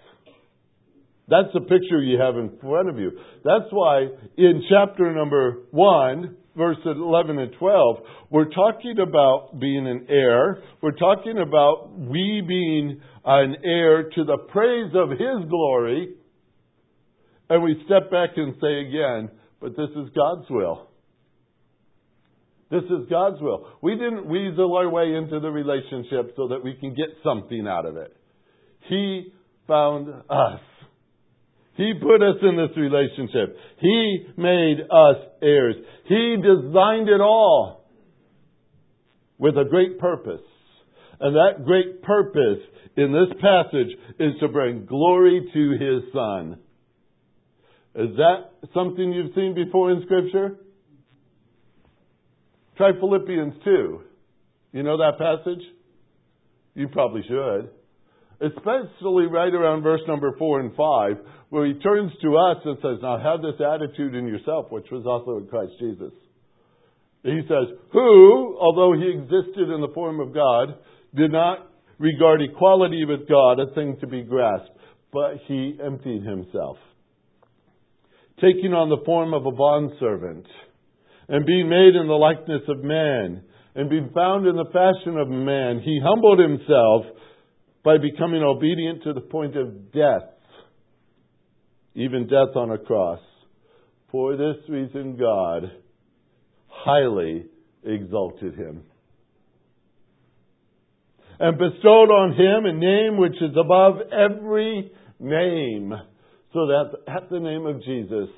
That's 1.29 1.53
the 1.55 1.61
picture 1.61 2.03
you 2.03 2.19
have 2.21 2.37
in 2.37 2.59
front 2.61 2.89
of 2.89 2.99
you. 2.99 3.13
That's 3.45 3.71
why 3.71 4.09
in 4.37 4.63
chapter 4.69 5.15
number 5.15 5.63
1, 5.71 6.37
verses 6.57 6.83
11 6.85 7.39
and 7.39 7.53
12, 7.59 7.97
we're 8.31 8.51
talking 8.51 8.97
about 8.99 9.59
being 9.61 9.87
an 9.87 10.07
heir. 10.09 10.63
We're 10.83 10.91
talking 10.91 11.39
about 11.39 11.97
we 11.97 12.43
being 12.47 13.01
an 13.25 13.57
heir 13.65 14.11
to 14.11 14.25
the 14.25 14.39
praise 14.51 14.93
of 14.95 15.11
His 15.11 15.49
glory. 15.49 16.15
And 17.49 17.63
we 17.63 17.81
step 17.87 18.11
back 18.11 18.31
and 18.37 18.55
say 18.61 18.81
again, 18.89 19.31
but 19.61 19.77
this 19.77 19.91
is 19.91 20.11
God's 20.15 20.51
will. 20.51 20.90
This 22.71 22.85
is 22.85 23.09
God's 23.11 23.41
will. 23.41 23.67
We 23.83 23.95
didn't 23.95 24.27
weasel 24.27 24.77
our 24.77 24.89
way 24.89 25.15
into 25.17 25.41
the 25.41 25.51
relationship 25.51 26.35
so 26.37 26.49
that 26.49 26.63
we 26.63 26.75
can 26.75 26.95
get 26.95 27.09
something 27.25 27.67
out 27.67 27.85
of 27.85 27.97
it. 27.97 28.17
He 28.89 29.33
found 29.67 30.09
us. 30.31 30.61
He 31.77 31.93
put 32.01 32.23
us 32.23 32.37
in 32.43 32.57
this 32.57 32.77
relationship. 32.77 33.57
He 33.81 34.27
made 34.37 34.81
us 34.91 35.17
heirs. 35.43 35.77
He 36.07 36.37
designed 36.37 37.09
it 37.09 37.21
all 37.21 37.85
with 39.39 39.57
a 39.57 39.65
great 39.69 39.99
purpose. 39.99 40.43
And 41.19 41.35
that 41.35 41.65
great 41.65 42.03
purpose 42.03 42.61
in 42.97 43.13
this 43.13 43.37
passage 43.41 43.97
is 44.19 44.33
to 44.41 44.49
bring 44.49 44.87
glory 44.87 45.51
to 45.53 45.71
His 45.73 46.13
Son. 46.13 46.59
Is 47.95 48.17
that 48.17 48.69
something 48.75 49.13
you've 49.13 49.35
seen 49.35 49.55
before 49.55 49.91
in 49.91 50.03
Scripture? 50.05 50.57
Try 52.81 52.93
Philippians 52.99 53.53
2. 53.63 54.01
You 54.73 54.83
know 54.83 54.97
that 54.97 55.19
passage? 55.19 55.63
You 56.75 56.89
probably 56.89 57.21
should. 57.29 57.69
Especially 58.41 59.27
right 59.27 59.53
around 59.53 59.83
verse 59.83 60.01
number 60.09 60.35
4 60.39 60.61
and 60.61 60.75
5, 60.75 61.13
where 61.51 61.67
he 61.67 61.75
turns 61.75 62.11
to 62.23 62.39
us 62.39 62.57
and 62.65 62.79
says, 62.81 62.97
Now 63.03 63.19
have 63.19 63.43
this 63.43 63.61
attitude 63.61 64.15
in 64.15 64.27
yourself, 64.27 64.69
which 64.71 64.87
was 64.91 65.05
also 65.05 65.37
in 65.37 65.49
Christ 65.49 65.73
Jesus. 65.79 66.13
He 67.23 67.43
says, 67.43 67.77
Who, 67.93 68.57
although 68.59 68.95
he 68.99 69.11
existed 69.11 69.69
in 69.69 69.83
the 69.83 69.93
form 69.95 70.19
of 70.19 70.33
God, 70.33 70.75
did 71.15 71.33
not 71.33 71.71
regard 71.99 72.41
equality 72.41 73.05
with 73.05 73.29
God 73.29 73.61
a 73.61 73.75
thing 73.75 73.99
to 74.01 74.07
be 74.07 74.23
grasped, 74.23 74.71
but 75.13 75.35
he 75.47 75.79
emptied 75.85 76.23
himself, 76.23 76.79
taking 78.37 78.73
on 78.73 78.89
the 78.89 79.05
form 79.05 79.35
of 79.35 79.45
a 79.45 79.53
bondservant 79.53 80.47
and 81.31 81.47
being 81.47 81.69
made 81.69 81.95
in 81.95 82.09
the 82.09 82.13
likeness 82.13 82.63
of 82.69 82.83
man, 82.83 83.43
and 83.77 83.89
being 83.89 84.11
found 84.13 84.47
in 84.47 84.57
the 84.57 84.65
fashion 84.73 85.17
of 85.17 85.29
man, 85.29 85.81
he 85.85 86.01
humbled 86.03 86.41
himself 86.41 87.07
by 87.85 87.97
becoming 87.99 88.43
obedient 88.43 89.05
to 89.05 89.13
the 89.13 89.21
point 89.21 89.57
of 89.57 89.93
death, 89.93 90.29
even 91.95 92.27
death 92.27 92.57
on 92.57 92.73
a 92.73 92.79
cross. 92.79 93.21
For 94.11 94.37
this 94.37 94.57
reason, 94.69 95.17
God 95.17 95.71
highly 96.67 97.47
exalted 97.85 98.57
him 98.57 98.83
and 101.39 101.57
bestowed 101.57 102.11
on 102.11 102.33
him 102.33 102.67
a 102.67 102.73
name 102.73 103.17
which 103.17 103.37
is 103.41 103.57
above 103.57 103.95
every 104.13 104.91
name, 105.19 105.93
so 106.53 106.67
that 106.67 106.91
at 107.09 107.31
the 107.31 107.39
name 107.39 107.67
of 107.67 107.83
Jesus, 107.83 108.29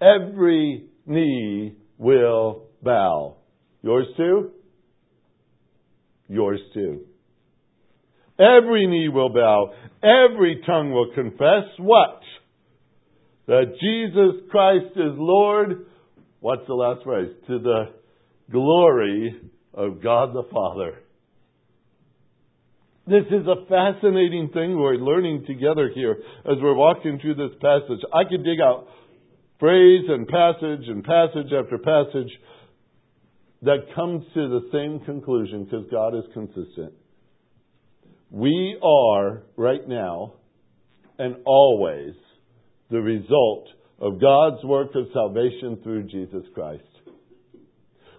every 0.00 0.84
knee 1.04 1.74
will 2.02 2.64
bow. 2.82 3.36
Yours 3.82 4.06
too? 4.16 4.50
Yours 6.28 6.60
too. 6.74 7.02
Every 8.38 8.86
knee 8.86 9.08
will 9.08 9.28
bow. 9.28 9.72
Every 10.02 10.62
tongue 10.66 10.92
will 10.92 11.12
confess 11.14 11.68
what? 11.78 12.20
That 13.46 13.74
Jesus 13.80 14.48
Christ 14.50 14.96
is 14.96 15.12
Lord. 15.16 15.86
What's 16.40 16.66
the 16.66 16.74
last 16.74 17.04
phrase? 17.04 17.30
To 17.46 17.58
the 17.58 17.84
glory 18.50 19.40
of 19.72 20.02
God 20.02 20.34
the 20.34 20.44
Father. 20.52 20.98
This 23.06 23.24
is 23.30 23.46
a 23.46 23.66
fascinating 23.68 24.50
thing 24.52 24.78
we're 24.78 24.94
learning 24.94 25.44
together 25.46 25.90
here 25.94 26.18
as 26.44 26.56
we're 26.60 26.76
walking 26.76 27.18
through 27.20 27.34
this 27.34 27.56
passage. 27.60 28.00
I 28.12 28.28
could 28.28 28.44
dig 28.44 28.60
out 28.60 28.86
phrase 29.62 30.06
and 30.08 30.26
passage 30.26 30.88
and 30.88 31.04
passage 31.04 31.52
after 31.56 31.78
passage 31.78 32.32
that 33.62 33.94
comes 33.94 34.24
to 34.34 34.48
the 34.48 34.68
same 34.72 34.98
conclusion 35.06 35.62
because 35.62 35.86
God 35.88 36.16
is 36.16 36.24
consistent. 36.34 36.92
We 38.28 38.76
are, 38.82 39.44
right 39.56 39.86
now 39.86 40.32
and 41.16 41.36
always, 41.46 42.14
the 42.90 42.98
result 42.98 43.68
of 44.00 44.20
God's 44.20 44.64
work 44.64 44.96
of 44.96 45.04
salvation 45.12 45.78
through 45.84 46.08
Jesus 46.08 46.42
Christ, 46.54 46.82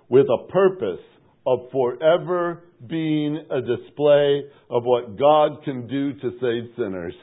with 0.08 0.28
a 0.28 0.48
purpose 0.50 1.04
of 1.46 1.60
forever 1.74 2.64
being 2.88 3.36
a 3.52 3.60
display 3.60 4.44
of 4.70 4.84
what 4.86 5.20
God 5.20 5.62
can 5.66 5.88
do 5.88 6.14
to 6.14 6.32
save 6.40 6.74
sinners, 6.78 7.16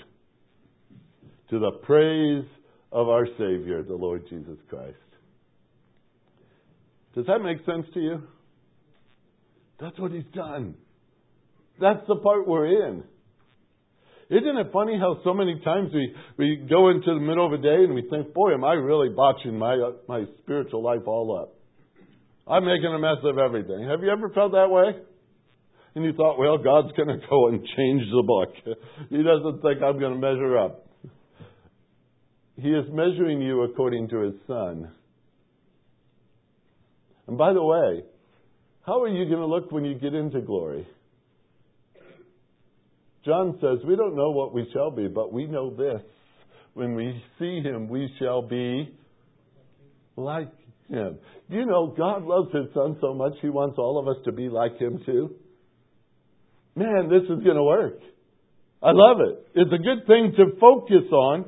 to 1.49 1.59
the 1.59 1.71
praise 1.85 2.45
of 2.93 3.09
our 3.09 3.27
Savior, 3.39 3.83
the 3.83 3.95
Lord 3.95 4.25
Jesus 4.29 4.59
Christ. 4.69 4.97
Does 7.15 7.27
that 7.27 7.41
make 7.41 7.59
sense 7.65 7.87
to 7.95 8.01
you? 8.01 8.23
That's 9.81 9.99
what 9.99 10.13
He's 10.13 10.25
done. 10.35 10.75
That's 11.81 12.07
the 12.07 12.17
part 12.17 12.47
we're 12.47 12.89
in. 12.89 13.05
Isn't 14.31 14.59
it 14.59 14.69
funny 14.73 14.97
how 14.97 15.19
so 15.25 15.35
many 15.35 15.61
times 15.65 15.91
we, 15.93 16.15
we 16.39 16.67
go 16.71 16.91
into 16.91 17.15
the 17.15 17.21
middle 17.21 17.47
of 17.47 17.53
a 17.53 17.59
day 17.59 17.83
and 17.83 17.95
we 17.95 18.07
think, 18.09 18.33
boy, 18.33 18.55
am 18.55 18.63
I 18.63 18.75
really 18.75 19.09
botching 19.09 19.59
my, 19.59 19.75
uh, 19.75 19.93
my 20.09 20.25
spiritual 20.43 20.85
life 20.85 21.03
all 21.07 21.37
up? 21.37 21.57
I'm 22.47 22.65
making 22.65 22.95
a 22.95 22.99
mess 22.99 23.19
of 23.25 23.39
everything. 23.39 23.89
Have 23.89 24.03
you 24.03 24.11
ever 24.11 24.29
felt 24.31 24.53
that 24.53 24.71
way? 24.71 25.03
And 25.97 26.05
you 26.05 26.13
thought, 26.13 26.39
well, 26.39 26.59
God's 26.59 26.93
going 26.97 27.09
to 27.09 27.27
go 27.29 27.49
and 27.49 27.59
change 27.77 28.03
the 28.11 28.23
book. 28.25 28.79
He 29.11 29.23
doesn't 29.23 29.63
think 29.63 29.83
I'm 29.83 29.99
going 29.99 30.15
to 30.15 30.21
measure 30.21 30.59
up. 30.59 30.87
He 32.61 32.69
is 32.69 32.85
measuring 32.93 33.41
you 33.41 33.63
according 33.63 34.09
to 34.09 34.21
His 34.21 34.35
Son. 34.47 34.91
And 37.27 37.39
by 37.39 37.53
the 37.53 37.63
way, 37.63 38.05
how 38.87 39.03
are 39.03 39.09
you 39.09 39.25
going 39.27 39.41
to 39.41 39.47
look 39.47 39.71
when 39.71 39.85
you 39.85 39.95
get 39.95 40.15
into 40.15 40.41
glory? 40.41 40.87
John 43.25 43.59
says, 43.61 43.79
We 43.87 43.97
don't 43.97 44.17
know 44.17 44.31
what 44.31 44.53
we 44.53 44.69
shall 44.73 44.91
be, 44.91 45.09
but 45.09 45.33
we 45.33 45.47
know 45.47 45.71
this. 45.71 46.03
When 46.75 46.95
we 46.95 47.23
see 47.39 47.61
him, 47.61 47.89
we 47.89 48.13
shall 48.19 48.43
be 48.43 48.95
like 50.17 50.51
him. 50.89 51.19
Do 51.51 51.57
you 51.57 51.67
know 51.67 51.95
God 51.97 52.25
loves 52.25 52.53
his 52.55 52.73
son 52.75 52.97
so 53.01 53.15
much 53.15 53.33
he 53.43 53.49
wants 53.49 53.77
all 53.79 53.99
of 53.99 54.09
us 54.09 54.23
to 54.25 54.33
be 54.33 54.49
like 54.49 54.79
him 54.79 55.01
too? 55.05 55.35
Man, 56.75 57.09
this 57.09 57.23
is 57.23 57.45
going 57.45 57.57
to 57.57 57.63
work. 57.63 57.99
I 58.83 58.93
love 58.93 59.19
it. 59.21 59.47
It's 59.55 59.73
a 59.73 59.79
good 59.79 60.07
thing 60.07 60.33
to 60.37 60.59
focus 60.59 61.11
on. 61.13 61.45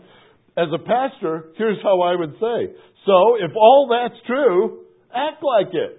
As 0.57 0.69
a 0.73 0.79
pastor, 0.79 1.53
here's 1.57 1.79
how 1.83 2.03
I 2.03 2.15
would 2.15 2.33
say. 2.33 2.75
So, 3.07 3.37
if 3.41 3.51
all 3.57 3.89
that's 3.91 4.21
true, 4.27 4.85
act 5.15 5.43
like 5.43 5.73
it. 5.75 5.99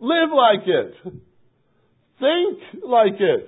Live 0.00 0.30
like 0.32 0.66
it. 0.66 0.94
Think 2.18 2.82
like 2.84 3.20
it. 3.20 3.46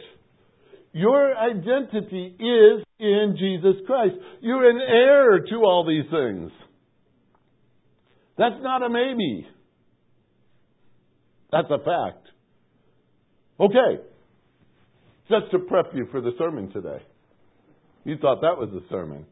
Your 0.93 1.37
identity 1.37 2.37
is 2.39 2.85
in 2.99 3.37
Jesus 3.39 3.81
Christ. 3.87 4.17
You're 4.41 4.69
an 4.69 4.81
heir 4.81 5.39
to 5.39 5.57
all 5.65 5.87
these 5.87 6.11
things. 6.11 6.51
That's 8.37 8.61
not 8.61 8.83
a 8.83 8.91
maybe. 8.91 9.47
That's 11.53 11.69
a 11.71 11.79
fact. 11.79 12.27
Okay. 13.61 14.03
Just 15.29 15.51
to 15.53 15.61
prep 15.61 15.87
you 15.95 16.07
for 16.11 16.21
the 16.21 16.33
sermon 16.39 16.73
today. 16.73 17.03
You 18.05 18.17
thought 18.19 18.41
that 18.41 18.59
was 18.59 18.71
a 18.71 18.89
sermon. 18.91 19.27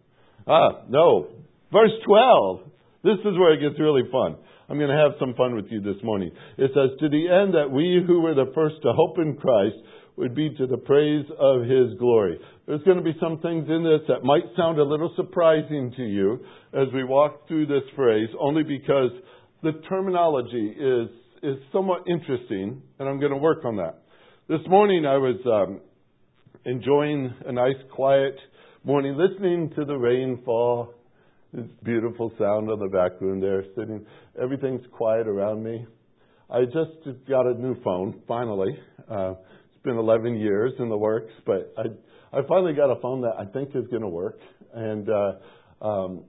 Ah, 0.46 0.82
no. 0.88 1.28
Verse 1.72 1.92
12. 2.06 2.60
This 3.04 3.18
is 3.20 3.38
where 3.38 3.54
it 3.54 3.60
gets 3.60 3.80
really 3.80 4.02
fun. 4.10 4.36
I'm 4.68 4.76
going 4.76 4.90
to 4.90 4.96
have 4.96 5.12
some 5.18 5.34
fun 5.34 5.54
with 5.54 5.66
you 5.70 5.80
this 5.80 6.02
morning. 6.02 6.30
It 6.58 6.70
says, 6.74 6.98
To 7.00 7.08
the 7.08 7.28
end 7.28 7.54
that 7.54 7.70
we 7.70 8.02
who 8.06 8.20
were 8.20 8.34
the 8.34 8.52
first 8.54 8.76
to 8.82 8.92
hope 8.92 9.18
in 9.18 9.36
Christ 9.36 9.76
would 10.16 10.34
be 10.34 10.50
to 10.58 10.66
the 10.66 10.76
praise 10.76 11.24
of 11.38 11.62
his 11.62 11.98
glory. 11.98 12.38
There's 12.66 12.82
going 12.82 12.98
to 12.98 13.02
be 13.02 13.16
some 13.20 13.38
things 13.40 13.66
in 13.68 13.84
this 13.84 14.06
that 14.08 14.24
might 14.24 14.42
sound 14.56 14.78
a 14.78 14.84
little 14.84 15.12
surprising 15.16 15.92
to 15.96 16.02
you 16.02 16.40
as 16.74 16.88
we 16.92 17.04
walk 17.04 17.46
through 17.48 17.66
this 17.66 17.84
phrase, 17.96 18.28
only 18.38 18.62
because 18.62 19.12
the 19.62 19.72
terminology 19.88 20.74
is, 20.78 21.08
is 21.42 21.56
somewhat 21.72 22.02
interesting, 22.08 22.82
and 22.98 23.08
I'm 23.08 23.20
going 23.20 23.32
to 23.32 23.38
work 23.38 23.64
on 23.64 23.76
that. 23.76 24.02
This 24.48 24.60
morning 24.68 25.06
I 25.06 25.16
was 25.16 25.36
um, 25.46 25.80
enjoying 26.64 27.32
a 27.46 27.52
nice, 27.52 27.76
quiet 27.94 28.34
morning, 28.84 29.16
listening 29.16 29.70
to 29.76 29.84
the 29.84 29.96
rainfall. 29.96 30.94
This 31.52 31.66
beautiful 31.82 32.30
sound 32.38 32.70
on 32.70 32.78
the 32.78 32.88
back 32.88 33.20
room 33.20 33.40
there, 33.40 33.64
sitting. 33.76 34.06
Everything's 34.40 34.86
quiet 34.92 35.26
around 35.26 35.64
me. 35.64 35.84
I 36.48 36.64
just 36.64 37.26
got 37.28 37.46
a 37.46 37.54
new 37.54 37.74
phone, 37.82 38.22
finally. 38.28 38.78
Uh, 39.10 39.30
it's 39.30 39.82
been 39.82 39.96
11 39.96 40.36
years 40.36 40.72
in 40.78 40.88
the 40.88 40.96
works, 40.96 41.32
but 41.44 41.74
I, 41.76 42.38
I 42.38 42.42
finally 42.46 42.72
got 42.72 42.90
a 42.90 43.00
phone 43.00 43.22
that 43.22 43.34
I 43.38 43.46
think 43.46 43.70
is 43.74 43.86
going 43.88 44.02
to 44.02 44.08
work. 44.08 44.38
And 44.72 45.08
uh, 45.08 45.84
um, 45.84 46.24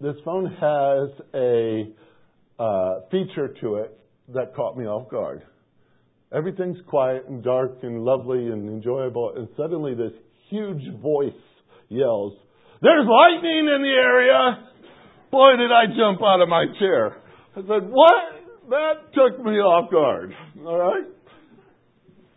this 0.00 0.14
phone 0.24 0.46
has 0.46 1.26
a 1.34 2.62
uh, 2.62 3.00
feature 3.10 3.54
to 3.60 3.76
it 3.76 3.98
that 4.34 4.54
caught 4.54 4.76
me 4.76 4.84
off 4.84 5.10
guard. 5.10 5.42
Everything's 6.32 6.78
quiet 6.86 7.24
and 7.28 7.42
dark 7.42 7.78
and 7.82 8.04
lovely 8.04 8.48
and 8.48 8.68
enjoyable, 8.68 9.32
and 9.36 9.48
suddenly 9.56 9.94
this 9.94 10.12
huge 10.48 10.82
voice 11.00 11.32
yells, 11.88 12.34
There's 12.82 13.06
lightning 13.06 13.68
in 13.74 13.82
the 13.82 13.96
area! 13.96 14.68
Boy, 15.30 15.56
did 15.56 15.72
I 15.72 15.86
jump 15.96 16.22
out 16.22 16.40
of 16.40 16.48
my 16.48 16.64
chair. 16.78 17.16
I 17.56 17.60
said, 17.60 17.90
What? 17.90 18.38
That 18.70 19.12
took 19.14 19.42
me 19.44 19.52
off 19.52 19.90
guard. 19.90 20.32
All 20.64 20.76
right? 20.76 21.04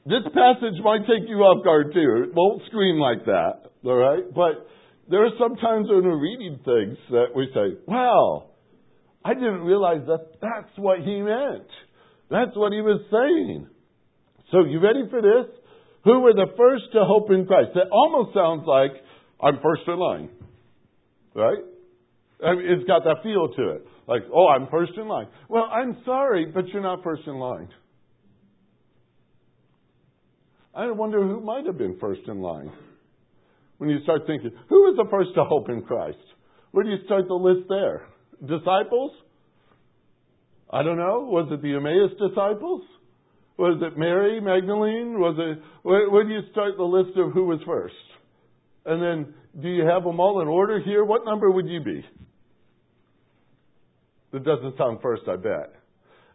This 0.05 0.23
passage 0.33 0.81
might 0.83 1.01
take 1.01 1.27
you 1.27 1.37
off 1.43 1.63
guard 1.63 1.93
too. 1.93 2.25
It 2.25 2.33
won't 2.33 2.63
scream 2.67 2.97
like 2.97 3.25
that, 3.25 3.69
all 3.85 3.95
right? 3.95 4.23
But 4.33 4.65
there 5.09 5.25
are 5.25 5.35
some 5.37 5.55
times 5.57 5.87
when 5.89 6.03
we're 6.03 6.19
reading 6.19 6.57
things 6.65 6.97
that 7.11 7.35
we 7.35 7.51
say, 7.53 7.77
wow, 7.85 8.49
I 9.23 9.33
didn't 9.35 9.61
realize 9.61 10.01
that 10.07 10.41
that's 10.41 10.73
what 10.77 10.99
he 10.99 11.21
meant. 11.21 11.69
That's 12.31 12.55
what 12.55 12.73
he 12.73 12.81
was 12.81 13.01
saying. 13.11 13.67
So, 14.51 14.65
you 14.65 14.79
ready 14.79 15.03
for 15.09 15.21
this? 15.21 15.53
Who 16.05 16.21
were 16.21 16.33
the 16.33 16.47
first 16.57 16.85
to 16.93 17.05
hope 17.05 17.29
in 17.29 17.45
Christ? 17.45 17.71
That 17.75 17.91
almost 17.91 18.33
sounds 18.33 18.63
like 18.65 18.91
I'm 19.41 19.59
first 19.61 19.81
in 19.87 19.97
line, 19.97 20.29
right? 21.35 21.57
I 22.45 22.55
mean, 22.55 22.65
it's 22.67 22.87
got 22.87 23.03
that 23.03 23.23
feel 23.23 23.49
to 23.55 23.69
it. 23.75 23.85
Like, 24.07 24.23
oh, 24.33 24.47
I'm 24.47 24.67
first 24.69 24.93
in 24.97 25.07
line. 25.07 25.27
Well, 25.49 25.63
I'm 25.63 25.97
sorry, 26.05 26.45
but 26.45 26.67
you're 26.69 26.81
not 26.81 27.03
first 27.03 27.23
in 27.27 27.35
line. 27.35 27.69
I 30.73 30.89
wonder 30.91 31.21
who 31.21 31.41
might 31.41 31.65
have 31.65 31.77
been 31.77 31.97
first 31.99 32.21
in 32.27 32.41
line. 32.41 32.71
When 33.77 33.89
you 33.89 34.01
start 34.03 34.21
thinking, 34.27 34.51
who 34.69 34.75
was 34.75 34.95
the 34.97 35.09
first 35.09 35.31
to 35.35 35.43
hope 35.43 35.69
in 35.69 35.81
Christ? 35.81 36.17
Where 36.71 36.83
do 36.83 36.89
you 36.91 36.97
start 37.05 37.27
the 37.27 37.33
list 37.33 37.67
there? 37.67 38.07
Disciples? 38.39 39.11
I 40.71 40.83
don't 40.83 40.97
know. 40.97 41.27
Was 41.29 41.49
it 41.51 41.61
the 41.61 41.75
Emmaus 41.75 42.11
disciples? 42.17 42.83
Was 43.57 43.81
it 43.81 43.97
Mary 43.97 44.39
Magdalene? 44.39 45.19
Was 45.19 45.35
it 45.37 45.61
where, 45.83 46.09
where 46.09 46.23
do 46.23 46.29
you 46.29 46.41
start 46.51 46.77
the 46.77 46.83
list 46.83 47.17
of 47.17 47.33
who 47.33 47.45
was 47.45 47.59
first? 47.65 47.93
And 48.85 49.01
then 49.01 49.33
do 49.61 49.69
you 49.69 49.85
have 49.85 50.03
them 50.03 50.19
all 50.19 50.41
in 50.41 50.47
order 50.47 50.79
here? 50.79 51.03
What 51.03 51.25
number 51.25 51.49
would 51.49 51.67
you 51.67 51.81
be? 51.81 52.03
That 54.33 54.43
doesn't 54.43 54.77
sound 54.77 54.99
first, 55.01 55.23
I 55.27 55.35
bet. 55.35 55.75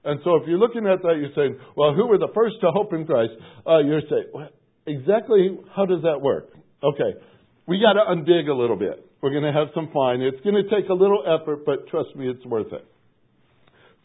And 0.05 0.21
so 0.23 0.37
if 0.37 0.47
you're 0.47 0.59
looking 0.59 0.87
at 0.87 1.03
that, 1.03 1.15
you're 1.19 1.35
saying, 1.35 1.59
well, 1.77 1.93
who 1.95 2.07
were 2.07 2.19
the 2.19 2.29
first 2.35 2.57
to 2.61 2.71
hope 2.71 2.93
in 2.93 3.07
Christ? 3.07 3.33
Uh, 3.67 3.79
you're 3.79 4.03
saying, 4.03 4.27
well, 4.33 4.49
exactly 4.87 5.59
how 5.75 5.87
does 5.87 6.03
that 6.03 6.21
work? 6.21 6.51
Okay, 6.83 7.19
we 7.67 7.81
got 7.81 7.95
to 7.95 8.15
undig 8.15 8.49
a 8.49 8.55
little 8.55 8.77
bit. 8.77 9.05
We're 9.21 9.31
going 9.31 9.53
to 9.53 9.53
have 9.53 9.69
some 9.75 9.91
fun. 9.93 10.21
It's 10.21 10.41
going 10.45 10.55
to 10.55 10.71
take 10.71 10.89
a 10.91 10.95
little 10.95 11.25
effort, 11.27 11.65
but 11.65 11.89
trust 11.89 12.15
me, 12.15 12.29
it's 12.29 12.45
worth 12.47 12.73
it. 12.73 12.87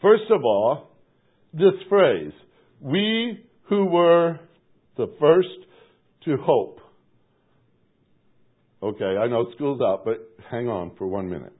First 0.00 0.24
of 0.30 0.42
all, 0.42 0.90
this 1.52 1.74
phrase, 1.88 2.32
we 2.80 3.44
who 3.68 3.84
were 3.86 4.40
the 4.96 5.06
first 5.20 5.48
to 6.24 6.36
hope. 6.40 6.80
Okay, 8.82 9.16
I 9.16 9.28
know 9.28 9.46
school's 9.54 9.80
out, 9.80 10.04
but 10.04 10.28
hang 10.50 10.68
on 10.68 10.92
for 10.98 11.06
one 11.06 11.30
minute. 11.30 11.52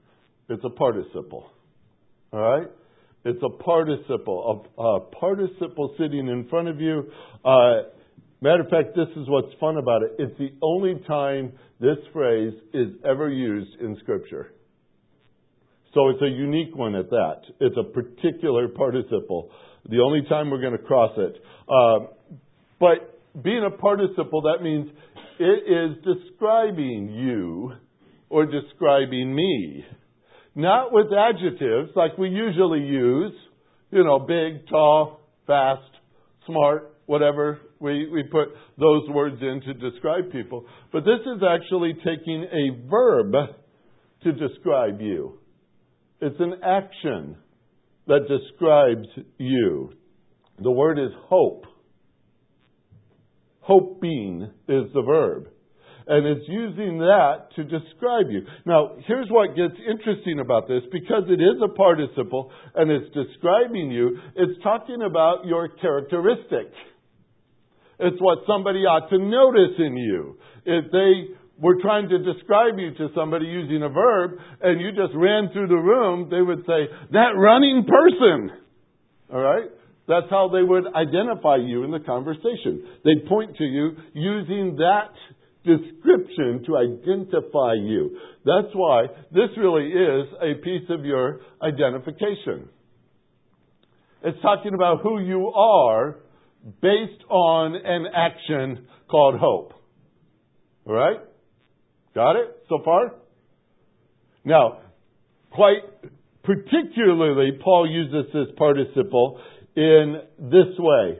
It's 0.49 0.63
a 0.65 0.69
participle. 0.69 1.49
All 2.33 2.39
right? 2.39 2.67
It's 3.23 3.41
a 3.41 3.63
participle, 3.63 4.67
a, 4.77 4.81
a 4.81 4.99
participle 4.99 5.95
sitting 5.97 6.27
in 6.27 6.47
front 6.49 6.67
of 6.67 6.81
you. 6.81 7.09
Uh, 7.45 7.83
matter 8.41 8.63
of 8.63 8.69
fact, 8.69 8.95
this 8.95 9.07
is 9.15 9.29
what's 9.29 9.53
fun 9.61 9.77
about 9.77 10.03
it. 10.03 10.15
It's 10.19 10.37
the 10.37 10.51
only 10.61 11.01
time 11.07 11.53
this 11.79 11.97
phrase 12.11 12.53
is 12.73 12.89
ever 13.05 13.29
used 13.29 13.79
in 13.79 13.95
Scripture. 14.01 14.51
So 15.93 16.09
it's 16.09 16.21
a 16.21 16.27
unique 16.27 16.75
one 16.75 16.95
at 16.95 17.09
that. 17.09 17.41
It's 17.61 17.77
a 17.77 17.83
particular 17.83 18.67
participle. 18.67 19.49
The 19.89 19.99
only 19.99 20.23
time 20.27 20.49
we're 20.49 20.59
going 20.59 20.77
to 20.77 20.83
cross 20.83 21.11
it. 21.17 21.41
Uh, 21.69 22.07
but 22.79 23.13
being 23.41 23.63
a 23.65 23.69
participle, 23.77 24.41
that 24.41 24.61
means 24.61 24.89
it 25.43 25.69
is 25.69 25.97
describing 26.03 27.09
you 27.09 27.73
or 28.29 28.45
describing 28.45 29.35
me. 29.35 29.83
Not 30.55 30.93
with 30.93 31.07
adjectives 31.11 31.89
like 31.95 32.17
we 32.17 32.29
usually 32.29 32.79
use, 32.79 33.33
you 33.91 34.03
know, 34.03 34.19
big, 34.19 34.67
tall, 34.69 35.19
fast, 35.45 35.81
smart, 36.45 36.95
whatever. 37.07 37.59
We, 37.79 38.09
we 38.09 38.23
put 38.23 38.49
those 38.77 39.09
words 39.09 39.37
in 39.41 39.61
to 39.65 39.73
describe 39.73 40.31
people. 40.31 40.65
But 40.91 41.01
this 41.01 41.19
is 41.35 41.41
actually 41.47 41.93
taking 41.95 42.43
a 42.43 42.89
verb 42.89 43.33
to 44.23 44.31
describe 44.31 45.01
you. 45.01 45.39
It's 46.21 46.39
an 46.39 46.53
action 46.63 47.35
that 48.07 48.27
describes 48.29 49.07
you. 49.37 49.91
The 50.59 50.71
word 50.71 50.99
is 50.99 51.11
hope. 51.25 51.65
Hoping 53.63 54.49
is 54.67 54.85
the 54.93 55.01
verb 55.01 55.47
and 56.07 56.27
it's 56.27 56.47
using 56.47 56.97
that 56.99 57.47
to 57.55 57.63
describe 57.63 58.27
you. 58.29 58.41
Now, 58.65 58.95
here's 59.07 59.29
what 59.29 59.55
gets 59.55 59.75
interesting 59.89 60.39
about 60.39 60.67
this 60.67 60.83
because 60.91 61.23
it 61.29 61.39
is 61.39 61.61
a 61.63 61.73
participle 61.73 62.51
and 62.75 62.91
it's 62.91 63.07
describing 63.13 63.91
you, 63.91 64.17
it's 64.35 64.61
talking 64.63 65.01
about 65.01 65.45
your 65.45 65.69
characteristic. 65.69 66.71
It's 67.99 68.19
what 68.19 68.39
somebody 68.47 68.79
ought 68.79 69.09
to 69.09 69.17
notice 69.17 69.79
in 69.79 69.95
you. 69.95 70.37
If 70.65 70.91
they 70.91 71.35
were 71.57 71.79
trying 71.81 72.09
to 72.09 72.17
describe 72.19 72.77
you 72.77 72.93
to 72.95 73.07
somebody 73.15 73.45
using 73.45 73.83
a 73.83 73.89
verb 73.89 74.31
and 74.61 74.81
you 74.81 74.91
just 74.91 75.13
ran 75.15 75.49
through 75.53 75.67
the 75.67 75.75
room, 75.75 76.27
they 76.29 76.41
would 76.41 76.65
say, 76.65 76.91
that 77.11 77.31
running 77.37 77.85
person. 77.87 78.51
All 79.31 79.39
right? 79.39 79.69
That's 80.07 80.29
how 80.29 80.49
they 80.51 80.63
would 80.63 80.85
identify 80.93 81.57
you 81.57 81.83
in 81.83 81.91
the 81.91 81.99
conversation. 81.99 82.85
They'd 83.05 83.25
point 83.27 83.55
to 83.57 83.63
you 83.63 83.91
using 84.13 84.75
that 84.77 85.11
description 85.63 86.63
to 86.67 86.77
identify 86.77 87.73
you. 87.75 88.17
That's 88.45 88.73
why 88.73 89.05
this 89.31 89.49
really 89.57 89.87
is 89.87 90.27
a 90.41 90.61
piece 90.61 90.89
of 90.89 91.05
your 91.05 91.39
identification. 91.61 92.67
It's 94.23 94.41
talking 94.41 94.73
about 94.73 95.01
who 95.01 95.19
you 95.19 95.47
are 95.49 96.17
based 96.81 97.23
on 97.29 97.75
an 97.75 98.05
action 98.13 98.87
called 99.09 99.39
hope. 99.39 99.73
All 100.85 100.93
right? 100.93 101.19
Got 102.13 102.35
it 102.35 102.57
so 102.69 102.79
far? 102.83 103.15
Now, 104.45 104.79
quite 105.51 105.83
particularly, 106.43 107.57
Paul 107.63 107.89
uses 107.89 108.31
this 108.33 108.47
participle 108.57 109.39
in 109.75 110.21
this 110.39 110.77
way. 110.77 111.19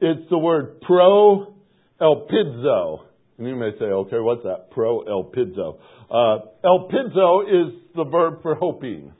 It's 0.00 0.28
the 0.30 0.38
word 0.38 0.80
pro 0.82 1.54
elpidzo. 2.00 3.00
And 3.38 3.48
you 3.48 3.56
may 3.56 3.70
say, 3.78 3.86
okay, 3.86 4.18
what's 4.18 4.42
that? 4.44 4.70
Pro 4.70 5.02
elpidzo. 5.04 5.78
Uh, 6.10 6.46
elpidzo 6.64 7.42
is 7.42 7.74
the 7.94 8.04
verb 8.04 8.42
for 8.42 8.54
hoping. 8.54 9.12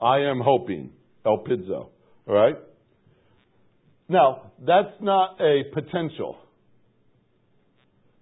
I 0.00 0.20
am 0.30 0.40
hoping. 0.40 0.90
Elpidzo. 1.24 1.88
All 2.28 2.34
right? 2.34 2.56
Now, 4.08 4.52
that's 4.58 4.94
not 5.00 5.40
a 5.40 5.62
potential. 5.72 6.38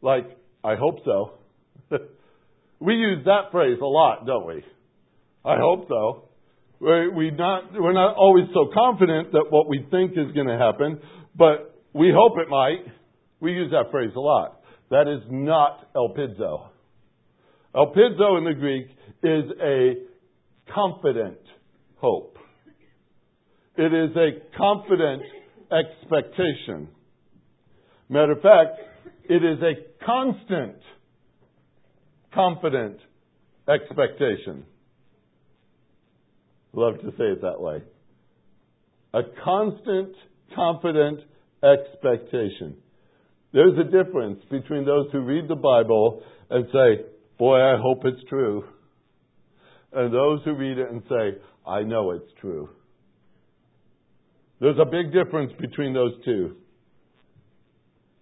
Like, 0.02 0.36
I 0.62 0.74
hope 0.76 0.98
so. 1.04 1.32
we 2.80 2.94
use 2.94 3.24
that 3.24 3.50
phrase 3.50 3.78
a 3.80 3.86
lot, 3.86 4.26
don't 4.26 4.46
we? 4.46 4.64
I 5.44 5.56
hope 5.58 5.88
so. 5.88 6.27
We're, 6.80 7.30
not, 7.32 7.72
we're 7.74 7.92
not 7.92 8.16
always 8.16 8.46
so 8.54 8.70
confident 8.72 9.32
that 9.32 9.46
what 9.50 9.68
we 9.68 9.86
think 9.90 10.12
is 10.12 10.32
going 10.32 10.46
to 10.46 10.58
happen, 10.58 11.00
but 11.36 11.74
we 11.92 12.12
hope 12.14 12.38
it 12.38 12.48
might. 12.48 12.84
We 13.40 13.52
use 13.52 13.70
that 13.72 13.90
phrase 13.90 14.12
a 14.16 14.20
lot. 14.20 14.60
That 14.90 15.08
is 15.08 15.22
not 15.30 15.92
elpidzo. 15.94 16.68
Elpidzo 17.74 18.38
in 18.38 18.44
the 18.44 18.54
Greek 18.58 18.86
is 19.22 19.44
a 19.62 20.72
confident 20.72 21.38
hope. 21.96 22.36
It 23.76 23.92
is 23.92 24.16
a 24.16 24.56
confident 24.56 25.22
expectation. 25.70 26.88
Matter 28.08 28.32
of 28.32 28.40
fact, 28.40 28.80
it 29.28 29.44
is 29.44 29.58
a 29.62 30.04
constant, 30.04 30.76
confident 32.32 32.98
expectation. 33.68 34.64
Love 36.72 37.00
to 37.00 37.10
say 37.12 37.24
it 37.24 37.42
that 37.42 37.60
way. 37.60 37.82
A 39.14 39.20
constant, 39.44 40.14
confident 40.54 41.20
expectation. 41.62 42.76
There's 43.52 43.78
a 43.78 43.84
difference 43.84 44.40
between 44.50 44.84
those 44.84 45.06
who 45.12 45.20
read 45.20 45.48
the 45.48 45.56
Bible 45.56 46.22
and 46.50 46.66
say, 46.72 47.04
Boy, 47.38 47.60
I 47.60 47.80
hope 47.80 48.04
it's 48.04 48.22
true, 48.28 48.64
and 49.92 50.12
those 50.12 50.40
who 50.44 50.54
read 50.54 50.78
it 50.78 50.90
and 50.90 51.02
say, 51.08 51.40
I 51.66 51.82
know 51.82 52.10
it's 52.10 52.32
true. 52.40 52.68
There's 54.60 54.78
a 54.78 54.84
big 54.84 55.12
difference 55.12 55.52
between 55.60 55.94
those 55.94 56.12
two. 56.24 56.56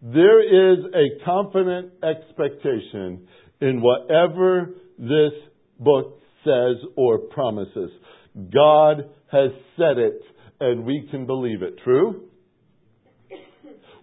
There 0.02 0.74
is 0.74 0.84
a 0.94 1.24
confident 1.24 1.92
expectation 2.04 3.26
in 3.60 3.80
whatever 3.80 4.74
this 4.98 5.32
book 5.80 6.20
says 6.44 6.76
or 6.96 7.18
promises. 7.18 7.90
God 8.36 9.10
has 9.32 9.50
said 9.76 9.98
it, 9.98 10.20
and 10.60 10.84
we 10.84 11.08
can 11.10 11.26
believe 11.26 11.62
it. 11.62 11.78
True? 11.82 12.28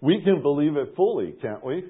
We 0.01 0.21
can 0.23 0.41
believe 0.41 0.75
it 0.75 0.95
fully, 0.95 1.35
can't 1.41 1.63
we? 1.63 1.85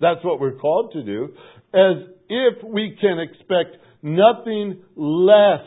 That's 0.00 0.22
what 0.24 0.40
we're 0.40 0.58
called 0.58 0.92
to 0.92 1.02
do. 1.02 1.28
As 1.72 2.08
if 2.28 2.62
we 2.64 2.96
can 3.00 3.18
expect 3.18 3.76
nothing 4.02 4.82
less 4.94 5.66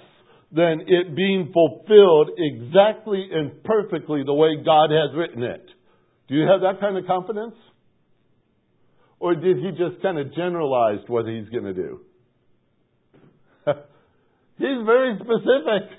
than 0.52 0.82
it 0.88 1.16
being 1.16 1.52
fulfilled 1.54 2.32
exactly 2.38 3.30
and 3.32 3.64
perfectly 3.64 4.24
the 4.26 4.34
way 4.34 4.58
God 4.64 4.92
has 4.92 5.16
written 5.16 5.44
it. 5.44 5.66
Do 6.28 6.36
you 6.36 6.48
have 6.48 6.62
that 6.62 6.80
kind 6.80 6.98
of 6.98 7.06
confidence? 7.08 7.56
Or 9.20 9.36
did 9.36 9.58
he 9.58 9.72
just 9.72 10.02
kind 10.02 10.18
of 10.18 10.34
generalize 10.36 11.00
what 11.08 11.26
he's 11.28 11.48
going 11.50 11.64
to 11.64 11.74
do? 11.74 12.02
He's 14.62 14.86
very 14.86 15.18
specific. 15.18 15.98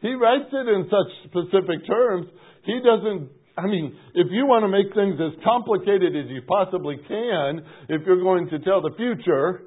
He 0.00 0.14
writes 0.14 0.50
it 0.50 0.66
in 0.66 0.90
such 0.90 1.10
specific 1.30 1.86
terms. 1.86 2.26
He 2.64 2.78
doesn't, 2.82 3.30
I 3.56 3.66
mean, 3.66 3.94
if 4.14 4.28
you 4.30 4.46
want 4.46 4.64
to 4.64 4.70
make 4.70 4.94
things 4.94 5.18
as 5.20 5.38
complicated 5.44 6.16
as 6.16 6.30
you 6.30 6.42
possibly 6.42 6.96
can, 7.06 7.62
if 7.88 8.02
you're 8.06 8.22
going 8.22 8.48
to 8.50 8.58
tell 8.60 8.82
the 8.82 8.94
future, 8.96 9.62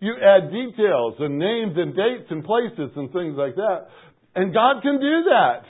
you 0.00 0.14
add 0.20 0.50
details 0.50 1.14
and 1.18 1.38
names 1.38 1.74
and 1.76 1.94
dates 1.94 2.28
and 2.30 2.44
places 2.44 2.92
and 2.96 3.12
things 3.12 3.36
like 3.36 3.56
that. 3.56 3.88
And 4.34 4.52
God 4.52 4.82
can 4.82 5.00
do 5.00 5.24
that. 5.30 5.62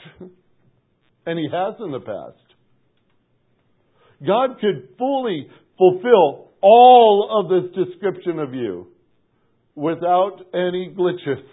And 1.25 1.39
He 1.39 1.47
has 1.51 1.75
in 1.79 1.91
the 1.91 1.99
past. 1.99 2.45
God 4.25 4.59
could 4.59 4.95
fully 4.97 5.47
fulfill 5.77 6.51
all 6.61 7.29
of 7.31 7.49
this 7.49 7.85
description 7.85 8.39
of 8.39 8.53
you 8.53 8.87
without 9.75 10.37
any 10.53 10.93
glitches. 10.97 11.43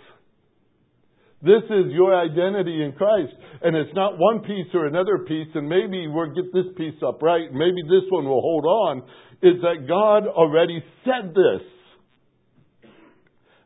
This 1.42 1.64
is 1.64 1.90
your 1.90 2.14
identity 2.14 2.84
in 2.84 2.92
Christ. 2.92 3.32
And 3.62 3.76
it's 3.76 3.94
not 3.94 4.14
one 4.16 4.40
piece 4.40 4.68
or 4.74 4.86
another 4.86 5.18
piece, 5.26 5.48
and 5.54 5.68
maybe 5.68 6.06
we'll 6.06 6.34
get 6.34 6.52
this 6.52 6.66
piece 6.76 7.00
up 7.06 7.20
right, 7.22 7.52
maybe 7.52 7.82
this 7.82 8.08
one 8.10 8.24
will 8.24 8.40
hold 8.40 8.64
on. 8.64 8.98
Is 9.42 9.60
that 9.62 9.86
God 9.88 10.28
already 10.28 10.82
said 11.04 11.34
this. 11.34 11.62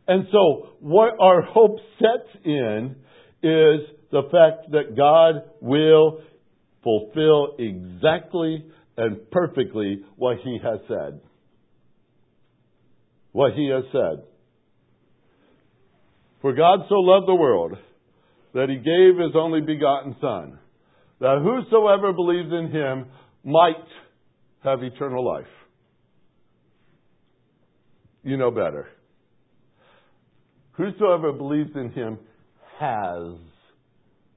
And 0.09 0.27
so, 0.33 0.71
what 0.81 1.15
our 1.21 1.43
hope 1.43 1.79
sets 1.99 2.45
in 2.45 2.97
is 3.43 3.81
the 4.11 4.23
fact 4.31 4.71
that 4.71 4.97
God 4.97 5.51
will 5.61 6.21
fulfill 6.83 7.57
exactly 7.59 8.65
and 8.97 9.31
perfectly 9.31 10.03
what 10.17 10.39
He 10.43 10.59
has 10.63 10.79
said. 10.89 11.21
What 13.33 13.53
He 13.55 13.69
has 13.69 13.85
said. 13.93 14.25
For 16.47 16.53
God 16.53 16.83
so 16.89 16.95
loved 16.95 17.27
the 17.27 17.35
world 17.35 17.73
that 18.55 18.69
He 18.69 18.77
gave 18.77 19.21
His 19.21 19.35
only 19.35 19.61
begotten 19.63 20.15
Son, 20.21 20.61
that 21.19 21.43
whosoever 21.43 22.13
believes 22.13 22.53
in 22.53 22.71
Him 22.71 23.07
might 23.43 23.85
have 24.63 24.81
eternal 24.85 25.27
life. 25.27 25.49
You 28.23 28.37
know 28.37 28.53
better. 28.53 28.87
Whosoever 30.75 31.33
believes 31.33 31.71
in 31.75 31.91
him 31.91 32.21
has 32.79 33.39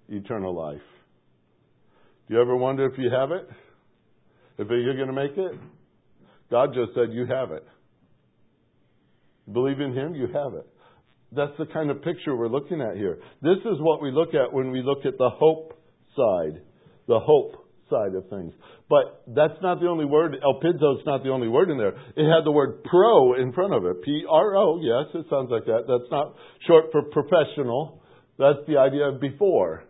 eternal 0.07 0.55
life. 0.55 0.81
Do 2.27 2.33
you 2.33 2.41
ever 2.41 2.55
wonder 2.55 2.87
if 2.87 2.97
you 2.97 3.11
have 3.11 3.29
it? 3.29 3.47
If 4.57 4.67
you're 4.67 4.95
going 4.95 5.09
to 5.09 5.13
make 5.13 5.37
it? 5.37 5.59
God 6.49 6.73
just 6.73 6.95
said 6.95 7.13
you 7.13 7.27
have 7.27 7.51
it. 7.51 7.67
Believe 9.53 9.79
in 9.79 9.93
him, 9.93 10.15
you 10.15 10.25
have 10.33 10.55
it. 10.55 10.65
That's 11.31 11.53
the 11.59 11.65
kind 11.67 11.91
of 11.91 12.01
picture 12.01 12.35
we're 12.35 12.47
looking 12.47 12.81
at 12.81 12.97
here. 12.97 13.19
This 13.41 13.59
is 13.59 13.77
what 13.79 14.01
we 14.01 14.11
look 14.11 14.29
at 14.33 14.51
when 14.51 14.71
we 14.71 14.81
look 14.81 15.05
at 15.05 15.17
the 15.17 15.29
hope 15.29 15.73
side. 16.15 16.61
The 17.07 17.19
hope 17.19 17.67
side 17.89 18.15
of 18.15 18.29
things. 18.29 18.53
But 18.89 19.23
that's 19.27 19.61
not 19.61 19.79
the 19.79 19.87
only 19.87 20.05
word. 20.05 20.35
Elpidzo 20.43 20.99
is 20.99 21.05
not 21.05 21.23
the 21.23 21.29
only 21.29 21.47
word 21.47 21.69
in 21.69 21.77
there. 21.77 21.93
It 22.15 22.27
had 22.29 22.45
the 22.45 22.51
word 22.51 22.83
pro 22.83 23.33
in 23.35 23.53
front 23.53 23.73
of 23.73 23.85
it. 23.85 24.03
P 24.03 24.23
R 24.29 24.55
O. 24.55 24.79
Yes, 24.81 25.13
it 25.13 25.25
sounds 25.29 25.49
like 25.51 25.65
that. 25.65 25.83
That's 25.87 26.09
not 26.11 26.33
short 26.67 26.85
for 26.91 27.03
professional. 27.03 28.01
That's 28.37 28.59
the 28.67 28.77
idea 28.77 29.09
of 29.09 29.19
before. 29.19 29.83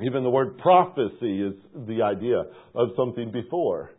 Even 0.00 0.22
the 0.22 0.30
word 0.30 0.58
prophecy 0.58 1.42
is 1.42 1.54
the 1.74 2.02
idea 2.02 2.42
of 2.74 2.88
something 2.96 3.30
before. 3.32 3.90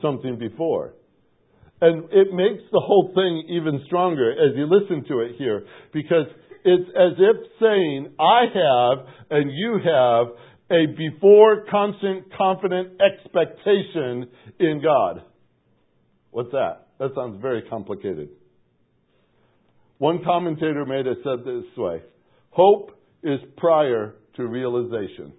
Something 0.00 0.38
before. 0.38 0.94
And 1.80 2.04
it 2.10 2.32
makes 2.32 2.62
the 2.72 2.80
whole 2.80 3.12
thing 3.14 3.44
even 3.50 3.82
stronger 3.86 4.32
as 4.32 4.56
you 4.56 4.66
listen 4.66 5.04
to 5.08 5.20
it 5.20 5.36
here 5.38 5.64
because 5.92 6.26
it's 6.64 6.90
as 6.90 7.12
if 7.18 7.36
saying, 7.60 8.14
I 8.18 8.44
have 8.52 9.06
and 9.30 9.50
you 9.52 9.78
have 9.84 10.26
a 10.70 10.86
before 10.96 11.64
constant 11.70 12.32
confident 12.36 13.00
expectation 13.00 14.28
in 14.58 14.80
God. 14.82 15.22
What's 16.30 16.50
that? 16.50 16.88
That 16.98 17.10
sounds 17.14 17.40
very 17.40 17.62
complicated. 17.62 18.30
One 19.98 20.22
commentator 20.24 20.84
made 20.84 21.06
it 21.06 21.18
said 21.24 21.44
this 21.44 21.64
way 21.76 22.02
Hope 22.50 22.92
is 23.22 23.38
prior 23.56 24.14
to 24.36 24.46
realization. 24.46 25.32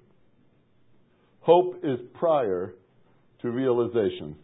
Hope 1.42 1.76
is 1.84 2.00
prior 2.14 2.76
to 3.42 3.50
realization. 3.50 4.36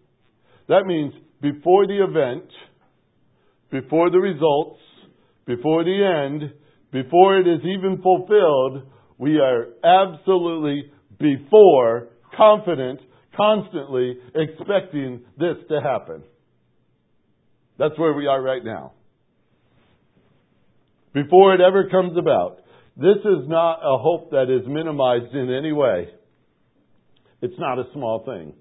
That 0.68 0.86
means 0.86 1.14
before 1.54 1.86
the 1.86 2.04
event, 2.04 2.50
before 3.70 4.10
the 4.10 4.18
results, 4.18 4.80
before 5.46 5.84
the 5.84 6.26
end, 6.26 6.52
before 6.92 7.38
it 7.38 7.48
is 7.48 7.60
even 7.62 8.02
fulfilled, 8.02 8.90
we 9.20 9.38
are 9.38 9.68
absolutely 9.84 10.92
before 11.20 12.08
confident, 12.36 13.00
constantly 13.38 14.16
expecting 14.34 15.22
this 15.38 15.56
to 15.70 15.80
happen. 15.82 16.24
That's 17.78 17.98
where 18.00 18.14
we 18.14 18.26
are 18.26 18.42
right 18.42 18.64
now. 18.64 18.94
Before 21.14 21.54
it 21.54 21.62
ever 21.62 21.90
comes 21.90 22.18
about. 22.18 22.62
This 22.98 23.20
is 23.20 23.48
not 23.48 23.82
a 23.84 24.00
hope 24.00 24.32
that 24.32 24.50
is 24.50 24.66
minimized 24.68 25.36
in 25.36 25.54
any 25.54 25.74
way. 25.74 26.08
It's 27.42 27.60
not 27.60 27.78
a 27.78 27.84
small 27.94 28.24
thing. 28.26 28.54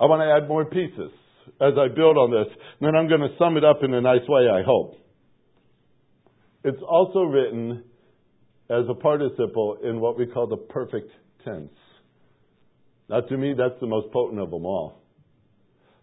I 0.00 0.04
want 0.06 0.22
to 0.22 0.30
add 0.30 0.48
more 0.48 0.64
pieces 0.64 1.10
as 1.60 1.74
I 1.78 1.88
build 1.94 2.16
on 2.16 2.30
this. 2.30 2.54
And 2.80 2.86
then 2.86 2.94
I'm 2.94 3.08
going 3.08 3.20
to 3.20 3.36
sum 3.38 3.56
it 3.56 3.64
up 3.64 3.82
in 3.82 3.92
a 3.94 4.00
nice 4.00 4.26
way, 4.28 4.48
I 4.48 4.62
hope. 4.64 4.94
It's 6.64 6.82
also 6.88 7.22
written 7.22 7.84
as 8.70 8.84
a 8.88 8.94
participle 8.94 9.78
in 9.82 10.00
what 10.00 10.18
we 10.18 10.26
call 10.26 10.46
the 10.46 10.56
perfect 10.56 11.10
tense. 11.44 11.72
Now, 13.08 13.20
to 13.20 13.36
me, 13.36 13.54
that's 13.56 13.80
the 13.80 13.86
most 13.86 14.12
potent 14.12 14.40
of 14.40 14.50
them 14.50 14.66
all. 14.66 15.02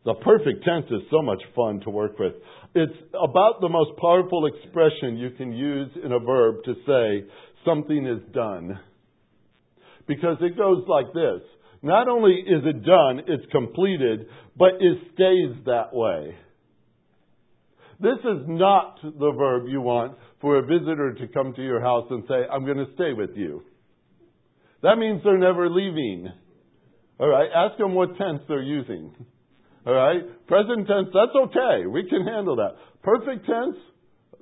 The 0.05 0.15
perfect 0.15 0.63
tense 0.63 0.85
is 0.91 1.01
so 1.09 1.21
much 1.21 1.41
fun 1.55 1.81
to 1.81 1.89
work 1.89 2.19
with. 2.19 2.33
It's 2.75 2.93
about 3.13 3.61
the 3.61 3.69
most 3.69 3.91
powerful 3.99 4.45
expression 4.45 5.17
you 5.17 5.31
can 5.31 5.51
use 5.51 5.89
in 6.03 6.11
a 6.11 6.19
verb 6.19 6.63
to 6.65 6.73
say 6.85 7.27
something 7.65 8.05
is 8.05 8.33
done. 8.33 8.79
Because 10.07 10.37
it 10.41 10.57
goes 10.57 10.83
like 10.87 11.07
this. 11.13 11.41
Not 11.85 12.07
only 12.07 12.33
is 12.33 12.63
it 12.65 12.83
done, 12.83 13.21
it's 13.27 13.45
completed, 13.51 14.25
but 14.57 14.71
it 14.79 14.97
stays 15.13 15.65
that 15.67 15.93
way. 15.93 16.35
This 17.99 18.17
is 18.23 18.47
not 18.47 18.97
the 19.03 19.31
verb 19.37 19.67
you 19.67 19.81
want 19.81 20.17
for 20.41 20.57
a 20.57 20.63
visitor 20.63 21.13
to 21.13 21.27
come 21.27 21.53
to 21.53 21.63
your 21.63 21.79
house 21.79 22.07
and 22.09 22.23
say, 22.27 22.41
I'm 22.51 22.65
going 22.65 22.79
to 22.79 22.91
stay 22.95 23.13
with 23.13 23.35
you. 23.35 23.61
That 24.81 24.95
means 24.95 25.21
they're 25.23 25.37
never 25.37 25.69
leaving. 25.69 26.27
All 27.19 27.27
right? 27.27 27.49
Ask 27.55 27.77
them 27.77 27.93
what 27.93 28.17
tense 28.17 28.41
they're 28.47 28.63
using. 28.63 29.13
All 29.85 29.93
right? 29.93 30.47
Present 30.47 30.87
tense, 30.87 31.09
that's 31.13 31.37
okay. 31.49 31.85
We 31.85 32.09
can 32.09 32.25
handle 32.25 32.55
that. 32.55 32.77
Perfect 33.03 33.45
tense, 33.45 33.77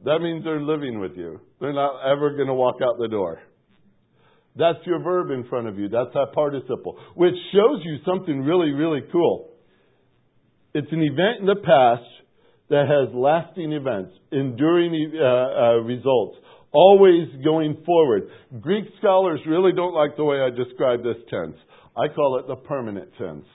that 0.05 0.19
means 0.19 0.45
they're 0.45 0.61
living 0.61 1.01
with 1.01 1.17
you. 1.17 1.41
They're 1.59 1.73
not 1.73 2.09
ever 2.09 2.37
going 2.37 2.47
to 2.47 2.53
walk 2.53 2.77
out 2.81 2.97
the 2.99 3.09
door. 3.09 3.41
That's 4.55 4.79
your 4.85 5.01
verb 5.01 5.31
in 5.31 5.47
front 5.49 5.67
of 5.67 5.79
you. 5.79 5.89
That's 5.89 6.13
that 6.13 6.27
participle, 6.33 6.97
which 7.15 7.33
shows 7.51 7.81
you 7.83 7.97
something 8.05 8.41
really, 8.41 8.71
really 8.71 9.01
cool. 9.11 9.49
It's 10.75 10.91
an 10.91 11.01
event 11.01 11.39
in 11.41 11.45
the 11.45 11.55
past 11.55 12.09
that 12.69 12.85
has 12.87 13.13
lasting 13.13 13.73
events, 13.73 14.13
enduring 14.31 15.13
uh, 15.15 15.25
uh, 15.25 15.73
results, 15.83 16.37
always 16.71 17.27
going 17.43 17.83
forward. 17.85 18.29
Greek 18.61 18.85
scholars 18.99 19.39
really 19.47 19.71
don't 19.75 19.93
like 19.93 20.15
the 20.17 20.23
way 20.23 20.37
I 20.41 20.49
describe 20.49 21.03
this 21.03 21.17
tense. 21.29 21.57
I 21.95 22.13
call 22.13 22.39
it 22.39 22.47
the 22.47 22.55
permanent 22.55 23.09
tense. 23.17 23.45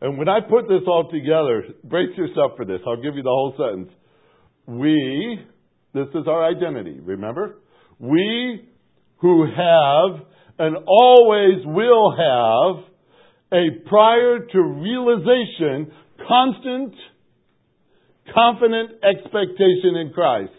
And 0.00 0.18
when 0.18 0.28
I 0.28 0.40
put 0.40 0.68
this 0.68 0.82
all 0.86 1.08
together, 1.10 1.64
brace 1.84 2.16
yourself 2.16 2.52
for 2.56 2.64
this. 2.64 2.80
I'll 2.86 3.02
give 3.02 3.14
you 3.16 3.22
the 3.22 3.28
whole 3.28 3.54
sentence. 3.56 3.92
We, 4.66 5.38
this 5.94 6.08
is 6.14 6.26
our 6.26 6.44
identity, 6.44 6.98
remember? 7.00 7.58
We 7.98 8.68
who 9.18 9.46
have 9.46 10.26
and 10.58 10.76
always 10.86 11.64
will 11.64 12.10
have 12.12 12.84
a 13.52 13.88
prior 13.88 14.40
to 14.40 14.60
realization, 14.60 15.92
constant, 16.26 16.94
confident 18.34 18.92
expectation 19.04 19.96
in 20.00 20.12
Christ. 20.14 20.52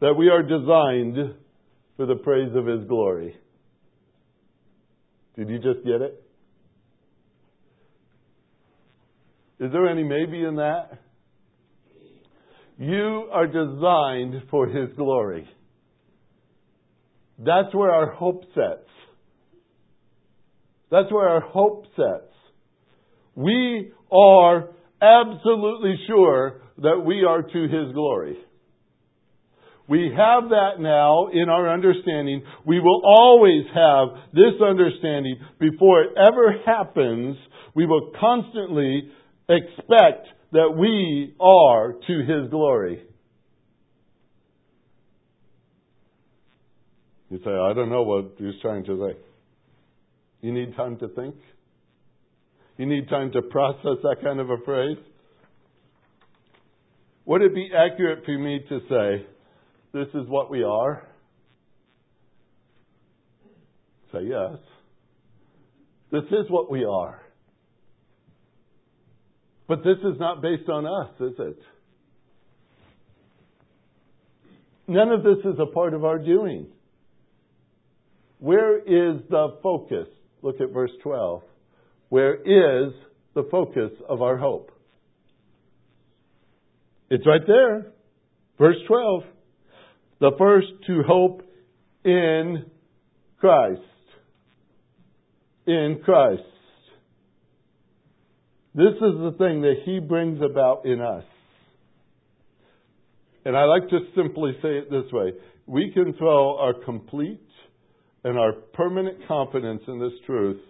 That 0.00 0.14
we 0.14 0.28
are 0.28 0.42
designed 0.42 1.34
for 1.96 2.06
the 2.06 2.16
praise 2.16 2.54
of 2.54 2.66
His 2.66 2.88
glory. 2.88 3.36
Did 5.36 5.50
you 5.50 5.58
just 5.58 5.84
get 5.84 6.00
it? 6.00 6.22
Is 9.60 9.70
there 9.72 9.86
any 9.88 10.02
maybe 10.02 10.42
in 10.42 10.56
that? 10.56 10.98
You 12.78 13.28
are 13.30 13.46
designed 13.46 14.48
for 14.50 14.66
His 14.66 14.88
glory. 14.96 15.46
That's 17.44 17.74
where 17.74 17.90
our 17.90 18.10
hope 18.10 18.44
sets. 18.54 18.86
That's 20.90 21.10
where 21.10 21.28
our 21.28 21.40
hope 21.40 21.86
sets. 21.96 22.32
We 23.34 23.92
are 24.12 24.68
absolutely 25.00 25.94
sure 26.06 26.60
that 26.78 27.02
we 27.04 27.24
are 27.24 27.42
to 27.42 27.62
His 27.62 27.94
glory. 27.94 28.36
We 29.88 30.12
have 30.16 30.50
that 30.50 30.80
now 30.80 31.28
in 31.32 31.48
our 31.48 31.72
understanding. 31.72 32.42
We 32.66 32.78
will 32.78 33.02
always 33.04 33.64
have 33.74 34.08
this 34.32 34.60
understanding 34.64 35.36
before 35.58 36.02
it 36.02 36.10
ever 36.16 36.54
happens. 36.64 37.36
We 37.74 37.86
will 37.86 38.12
constantly 38.20 39.10
expect 39.48 40.26
that 40.52 40.76
we 40.76 41.34
are 41.40 41.94
to 41.94 42.18
His 42.20 42.50
glory. 42.50 43.02
You 47.30 47.38
say, 47.44 47.50
I 47.50 47.72
don't 47.72 47.90
know 47.90 48.02
what 48.02 48.32
he's 48.38 48.60
trying 48.60 48.84
to 48.84 49.08
say. 49.08 49.18
You 50.42 50.52
need 50.52 50.74
time 50.76 50.98
to 50.98 51.08
think? 51.08 51.36
You 52.76 52.86
need 52.86 53.08
time 53.08 53.30
to 53.32 53.42
process 53.42 53.98
that 54.02 54.16
kind 54.22 54.40
of 54.40 54.50
a 54.50 54.56
phrase? 54.64 54.96
Would 57.26 57.42
it 57.42 57.54
be 57.54 57.70
accurate 57.76 58.24
for 58.24 58.36
me 58.36 58.60
to 58.68 58.80
say, 58.88 59.26
this 59.92 60.08
is 60.14 60.28
what 60.28 60.50
we 60.50 60.64
are? 60.64 61.06
Say 64.12 64.20
yes. 64.24 64.58
This 66.10 66.24
is 66.24 66.50
what 66.50 66.70
we 66.70 66.84
are. 66.84 67.20
But 69.68 69.84
this 69.84 69.98
is 69.98 70.18
not 70.18 70.42
based 70.42 70.68
on 70.68 70.84
us, 70.84 71.14
is 71.20 71.38
it? 71.38 71.58
None 74.88 75.12
of 75.12 75.22
this 75.22 75.38
is 75.44 75.60
a 75.60 75.66
part 75.66 75.94
of 75.94 76.04
our 76.04 76.18
doing. 76.18 76.66
Where 78.40 78.78
is 78.78 79.20
the 79.28 79.58
focus? 79.62 80.08
Look 80.42 80.60
at 80.60 80.72
verse 80.72 80.90
12. 81.02 81.42
Where 82.08 82.34
is 82.34 82.94
the 83.34 83.44
focus 83.50 83.92
of 84.08 84.22
our 84.22 84.38
hope? 84.38 84.72
It's 87.10 87.26
right 87.26 87.46
there. 87.46 87.92
Verse 88.58 88.76
12. 88.88 89.22
The 90.20 90.30
first 90.38 90.68
to 90.86 91.02
hope 91.06 91.42
in 92.04 92.64
Christ. 93.38 93.80
In 95.66 96.00
Christ. 96.02 96.42
This 98.74 98.94
is 98.94 99.00
the 99.00 99.34
thing 99.36 99.62
that 99.62 99.82
He 99.84 99.98
brings 99.98 100.40
about 100.40 100.86
in 100.86 101.00
us. 101.00 101.24
And 103.44 103.56
I 103.56 103.64
like 103.64 103.88
to 103.90 103.98
simply 104.14 104.52
say 104.62 104.78
it 104.78 104.90
this 104.90 105.10
way 105.12 105.32
we 105.66 105.92
can 105.92 106.14
throw 106.14 106.58
our 106.58 106.74
complete 106.74 107.40
and 108.24 108.38
our 108.38 108.52
permanent 108.52 109.26
confidence 109.26 109.82
in 109.88 109.98
this 109.98 110.12
truth 110.26 110.60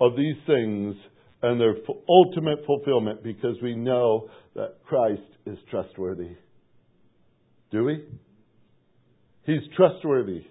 of 0.00 0.16
these 0.16 0.36
things 0.46 0.94
and 1.42 1.60
their 1.60 1.74
ultimate 2.08 2.64
fulfillment 2.66 3.22
because 3.22 3.56
we 3.62 3.74
know 3.74 4.28
that 4.54 4.78
Christ 4.86 5.22
is 5.46 5.58
trustworthy. 5.70 6.36
Do 7.70 7.84
we? 7.84 8.04
He's 9.44 9.62
trustworthy. 9.76 10.44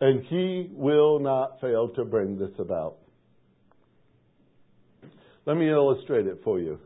And 0.00 0.24
he 0.26 0.68
will 0.72 1.20
not 1.20 1.60
fail 1.60 1.88
to 1.96 2.04
bring 2.04 2.38
this 2.38 2.50
about. 2.58 2.96
Let 5.46 5.56
me 5.56 5.70
illustrate 5.70 6.26
it 6.26 6.40
for 6.44 6.58
you. 6.58 6.78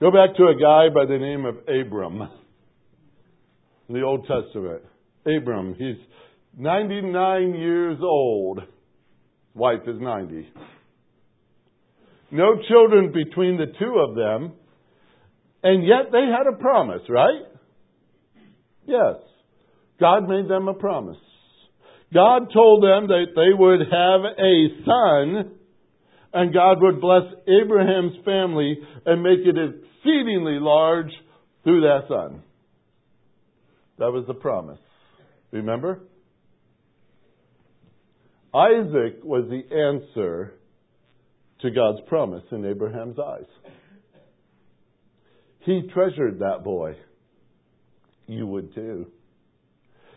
Go 0.00 0.12
back 0.12 0.36
to 0.36 0.44
a 0.44 0.54
guy 0.54 0.94
by 0.94 1.06
the 1.06 1.18
name 1.18 1.44
of 1.44 1.56
Abram 1.66 2.28
in 3.88 3.94
the 3.94 4.02
Old 4.02 4.28
Testament. 4.28 4.82
Abram, 5.26 5.74
he's 5.76 5.96
99 6.58 7.54
years 7.54 7.98
old. 8.02 8.58
Wife 9.54 9.82
is 9.86 10.00
90. 10.00 10.48
No 12.32 12.56
children 12.68 13.12
between 13.12 13.56
the 13.56 13.66
two 13.78 14.04
of 14.06 14.16
them, 14.16 14.52
and 15.62 15.86
yet 15.86 16.10
they 16.10 16.18
had 16.18 16.52
a 16.52 16.58
promise, 16.60 17.02
right? 17.08 17.42
Yes. 18.86 19.16
God 20.00 20.28
made 20.28 20.48
them 20.48 20.66
a 20.66 20.74
promise. 20.74 21.16
God 22.12 22.48
told 22.52 22.82
them 22.82 23.06
that 23.06 23.26
they 23.36 23.54
would 23.56 23.80
have 23.80 24.20
a 24.36 24.68
son, 24.84 25.58
and 26.32 26.52
God 26.52 26.78
would 26.80 27.00
bless 27.00 27.22
Abraham's 27.46 28.16
family 28.24 28.78
and 29.06 29.22
make 29.22 29.40
it 29.40 29.56
exceedingly 29.56 30.58
large 30.60 31.10
through 31.62 31.82
that 31.82 32.08
son. 32.08 32.42
That 33.98 34.10
was 34.10 34.24
the 34.26 34.34
promise. 34.34 34.78
Remember? 35.52 36.00
Isaac 38.54 39.20
was 39.22 39.44
the 39.48 39.62
answer 39.74 40.54
to 41.60 41.70
God's 41.70 42.00
promise 42.08 42.44
in 42.50 42.64
Abraham's 42.64 43.18
eyes. 43.18 43.46
He 45.60 45.82
treasured 45.92 46.38
that 46.38 46.64
boy. 46.64 46.94
You 48.26 48.46
would 48.46 48.74
too. 48.74 49.06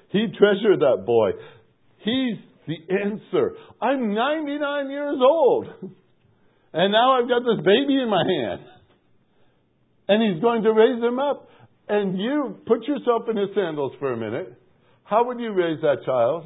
He 0.09 0.27
treasured 0.37 0.79
that 0.79 1.05
boy. 1.05 1.31
He's 1.99 2.37
the 2.67 2.77
answer. 3.03 3.53
I'm 3.81 4.13
99 4.13 4.89
years 4.89 5.17
old. 5.21 5.67
And 6.73 6.91
now 6.93 7.19
I've 7.19 7.27
got 7.27 7.39
this 7.39 7.65
baby 7.65 8.01
in 8.01 8.09
my 8.09 8.23
hand. 8.25 8.61
And 10.07 10.33
he's 10.33 10.41
going 10.41 10.63
to 10.63 10.71
raise 10.71 11.03
him 11.03 11.19
up. 11.19 11.49
And 11.89 12.17
you 12.17 12.57
put 12.65 12.87
yourself 12.87 13.23
in 13.29 13.35
his 13.35 13.49
sandals 13.55 13.93
for 13.99 14.13
a 14.13 14.17
minute. 14.17 14.57
How 15.03 15.25
would 15.25 15.39
you 15.39 15.51
raise 15.51 15.81
that 15.81 16.05
child? 16.05 16.45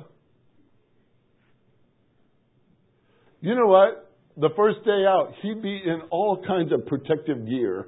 You 3.46 3.54
know 3.54 3.68
what? 3.68 4.12
The 4.38 4.50
first 4.56 4.84
day 4.86 5.06
out, 5.06 5.34
he'd 5.44 5.62
be 5.62 5.80
in 5.86 6.02
all 6.10 6.44
kinds 6.48 6.72
of 6.74 6.88
protective 6.88 7.48
gear 7.48 7.86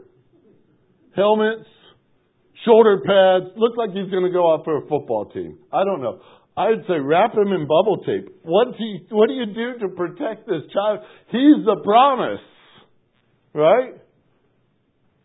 helmets, 1.15 1.65
shoulder 2.63 3.01
pads, 3.01 3.57
look 3.57 3.75
like 3.75 3.89
he's 3.89 4.11
going 4.11 4.23
to 4.23 4.29
go 4.29 4.53
out 4.53 4.63
for 4.63 4.77
a 4.77 4.81
football 4.81 5.31
team. 5.33 5.57
I 5.73 5.83
don't 5.83 6.03
know. 6.03 6.19
I'd 6.55 6.85
say 6.87 6.99
wrap 7.01 7.33
him 7.33 7.53
in 7.53 7.65
bubble 7.65 8.03
tape. 8.05 8.29
What 8.43 8.77
do 8.77 8.83
you, 8.83 8.99
what 9.09 9.29
do 9.29 9.33
you 9.33 9.47
do 9.47 9.79
to 9.79 9.95
protect 9.95 10.45
this 10.45 10.61
child? 10.71 10.99
He's 11.31 11.65
the 11.65 11.81
promise, 11.83 12.45
right? 13.55 13.95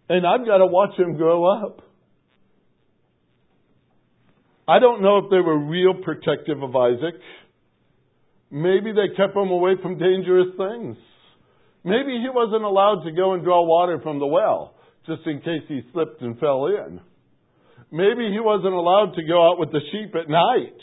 And 0.08 0.26
I've 0.26 0.46
got 0.46 0.58
to 0.58 0.66
watch 0.66 0.98
him 0.98 1.18
grow 1.18 1.44
up. 1.44 1.82
I 4.66 4.78
don't 4.78 5.02
know 5.02 5.18
if 5.18 5.24
they 5.30 5.40
were 5.40 5.58
real 5.58 5.92
protective 6.02 6.62
of 6.62 6.74
Isaac. 6.74 7.20
Maybe 8.52 8.92
they 8.92 9.16
kept 9.16 9.34
him 9.34 9.48
away 9.48 9.76
from 9.80 9.98
dangerous 9.98 10.48
things. 10.58 10.98
Maybe 11.84 12.20
he 12.20 12.28
wasn't 12.28 12.64
allowed 12.64 13.02
to 13.04 13.10
go 13.10 13.32
and 13.32 13.42
draw 13.42 13.64
water 13.64 13.98
from 14.02 14.18
the 14.18 14.26
well, 14.26 14.74
just 15.06 15.22
in 15.26 15.40
case 15.40 15.62
he 15.68 15.80
slipped 15.94 16.20
and 16.20 16.38
fell 16.38 16.66
in. 16.66 17.00
Maybe 17.90 18.28
he 18.30 18.40
wasn't 18.40 18.74
allowed 18.74 19.14
to 19.16 19.22
go 19.26 19.50
out 19.50 19.58
with 19.58 19.72
the 19.72 19.80
sheep 19.90 20.14
at 20.14 20.28
night 20.28 20.76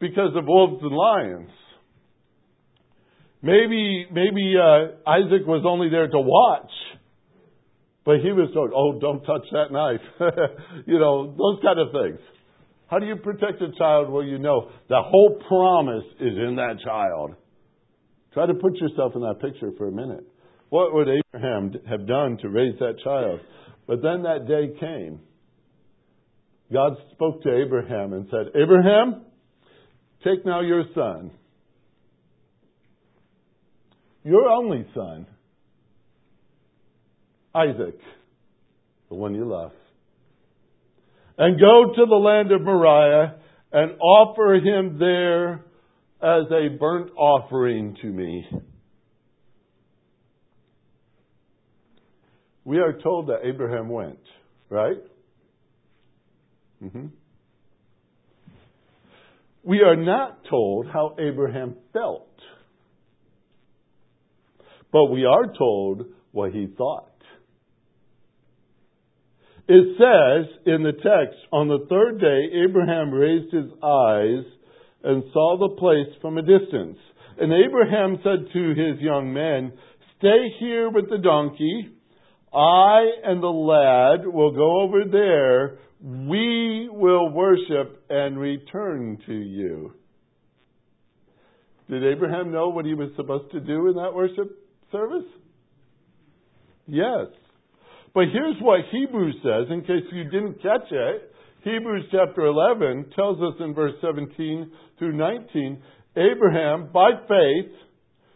because 0.00 0.34
of 0.34 0.46
wolves 0.46 0.82
and 0.82 0.96
lions. 0.96 1.50
Maybe, 3.42 4.06
maybe 4.10 4.54
uh, 4.56 5.08
Isaac 5.08 5.46
was 5.46 5.64
only 5.66 5.90
there 5.90 6.08
to 6.08 6.18
watch, 6.18 6.70
but 8.06 8.20
he 8.20 8.32
was 8.32 8.50
told, 8.54 8.72
"Oh, 8.74 8.98
don't 8.98 9.20
touch 9.24 9.46
that 9.52 9.70
knife," 9.70 10.00
you 10.86 10.98
know, 10.98 11.34
those 11.36 11.62
kind 11.62 11.78
of 11.78 11.88
things. 11.92 12.20
How 12.90 12.98
do 12.98 13.06
you 13.06 13.16
protect 13.16 13.62
a 13.62 13.70
child 13.78 14.10
Well, 14.10 14.24
you 14.24 14.38
know 14.38 14.68
the 14.88 15.00
whole 15.00 15.40
promise 15.46 16.04
is 16.18 16.36
in 16.36 16.56
that 16.56 16.78
child? 16.84 17.36
Try 18.34 18.46
to 18.46 18.54
put 18.54 18.76
yourself 18.76 19.12
in 19.14 19.22
that 19.22 19.40
picture 19.40 19.70
for 19.78 19.88
a 19.88 19.92
minute. 19.92 20.24
What 20.70 20.92
would 20.92 21.08
Abraham 21.08 21.72
have 21.88 22.06
done 22.06 22.36
to 22.42 22.48
raise 22.48 22.78
that 22.80 22.96
child? 23.02 23.40
But 23.86 24.02
then 24.02 24.22
that 24.22 24.46
day 24.46 24.78
came. 24.78 25.20
God 26.72 26.92
spoke 27.12 27.42
to 27.42 27.56
Abraham 27.64 28.12
and 28.12 28.26
said, 28.30 28.60
Abraham, 28.60 29.24
take 30.22 30.44
now 30.44 30.60
your 30.60 30.84
son, 30.94 31.32
your 34.22 34.48
only 34.48 34.86
son, 34.94 35.26
Isaac, 37.52 37.98
the 39.08 39.16
one 39.16 39.34
you 39.34 39.48
love 39.48 39.72
and 41.40 41.58
go 41.58 41.94
to 41.96 42.06
the 42.06 42.16
land 42.16 42.52
of 42.52 42.60
Moriah 42.60 43.36
and 43.72 43.98
offer 43.98 44.56
him 44.56 44.98
there 44.98 45.64
as 46.22 46.44
a 46.50 46.68
burnt 46.78 47.12
offering 47.16 47.96
to 48.02 48.06
me. 48.08 48.46
We 52.62 52.76
are 52.76 52.92
told 52.92 53.28
that 53.28 53.38
Abraham 53.42 53.88
went, 53.88 54.20
right? 54.68 54.98
Mm-hmm. 56.84 57.06
We 59.62 59.80
are 59.80 59.96
not 59.96 60.40
told 60.50 60.88
how 60.92 61.16
Abraham 61.18 61.76
felt, 61.94 62.28
but 64.92 65.06
we 65.06 65.24
are 65.24 65.50
told 65.56 66.04
what 66.32 66.52
he 66.52 66.66
thought. 66.76 67.09
It 69.72 69.96
says 69.98 70.52
in 70.66 70.82
the 70.82 70.94
text, 70.94 71.38
on 71.52 71.68
the 71.68 71.86
third 71.88 72.20
day, 72.20 72.64
Abraham 72.64 73.12
raised 73.12 73.54
his 73.54 73.70
eyes 73.80 74.42
and 75.04 75.22
saw 75.32 75.58
the 75.60 75.76
place 75.78 76.12
from 76.20 76.38
a 76.38 76.42
distance. 76.42 76.98
And 77.38 77.52
Abraham 77.52 78.18
said 78.24 78.52
to 78.52 78.68
his 78.70 79.00
young 79.00 79.32
men, 79.32 79.72
Stay 80.18 80.48
here 80.58 80.90
with 80.90 81.08
the 81.08 81.18
donkey. 81.18 81.88
I 82.52 83.06
and 83.22 83.40
the 83.40 83.46
lad 83.46 84.26
will 84.26 84.50
go 84.50 84.80
over 84.80 85.04
there. 85.08 85.78
We 86.02 86.88
will 86.90 87.30
worship 87.30 88.02
and 88.10 88.40
return 88.40 89.18
to 89.26 89.34
you. 89.34 89.92
Did 91.88 92.02
Abraham 92.02 92.50
know 92.50 92.70
what 92.70 92.86
he 92.86 92.94
was 92.94 93.10
supposed 93.14 93.52
to 93.52 93.60
do 93.60 93.86
in 93.86 93.94
that 93.94 94.14
worship 94.14 94.50
service? 94.90 95.30
Yes. 96.88 97.28
But 98.12 98.24
here's 98.32 98.56
what 98.60 98.80
Hebrews 98.90 99.36
says, 99.42 99.66
in 99.70 99.82
case 99.82 100.04
you 100.12 100.24
didn't 100.24 100.62
catch 100.62 100.90
it. 100.90 101.32
Hebrews 101.62 102.06
chapter 102.10 102.46
11 102.46 103.12
tells 103.14 103.38
us 103.38 103.54
in 103.60 103.74
verse 103.74 103.94
17 104.00 104.70
through 104.98 105.16
19 105.16 105.82
Abraham, 106.16 106.90
by 106.92 107.10
faith, 107.28 107.72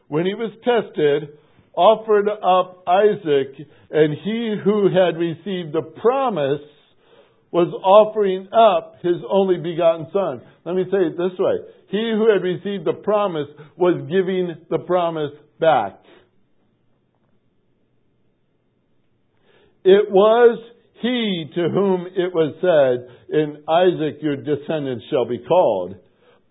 when 0.08 0.26
he 0.26 0.34
was 0.34 0.52
tested, 0.62 1.38
offered 1.74 2.28
up 2.28 2.84
Isaac, 2.86 3.66
and 3.90 4.14
he 4.22 4.54
who 4.62 4.88
had 4.94 5.18
received 5.18 5.74
the 5.74 5.82
promise 6.00 6.60
was 7.50 7.72
offering 7.82 8.48
up 8.52 8.96
his 9.02 9.16
only 9.28 9.56
begotten 9.56 10.06
son. 10.12 10.42
Let 10.64 10.76
me 10.76 10.84
say 10.90 10.98
it 10.98 11.16
this 11.16 11.38
way 11.38 11.54
He 11.88 12.12
who 12.14 12.30
had 12.30 12.42
received 12.42 12.84
the 12.84 13.00
promise 13.02 13.48
was 13.76 14.00
giving 14.08 14.54
the 14.70 14.78
promise 14.78 15.32
back. 15.58 16.00
It 19.84 20.10
was 20.10 20.58
he 21.02 21.44
to 21.54 21.68
whom 21.68 22.06
it 22.06 22.32
was 22.32 22.54
said, 22.60 23.36
In 23.38 23.62
Isaac 23.68 24.22
your 24.22 24.36
descendants 24.36 25.04
shall 25.10 25.26
be 25.26 25.38
called. 25.38 25.96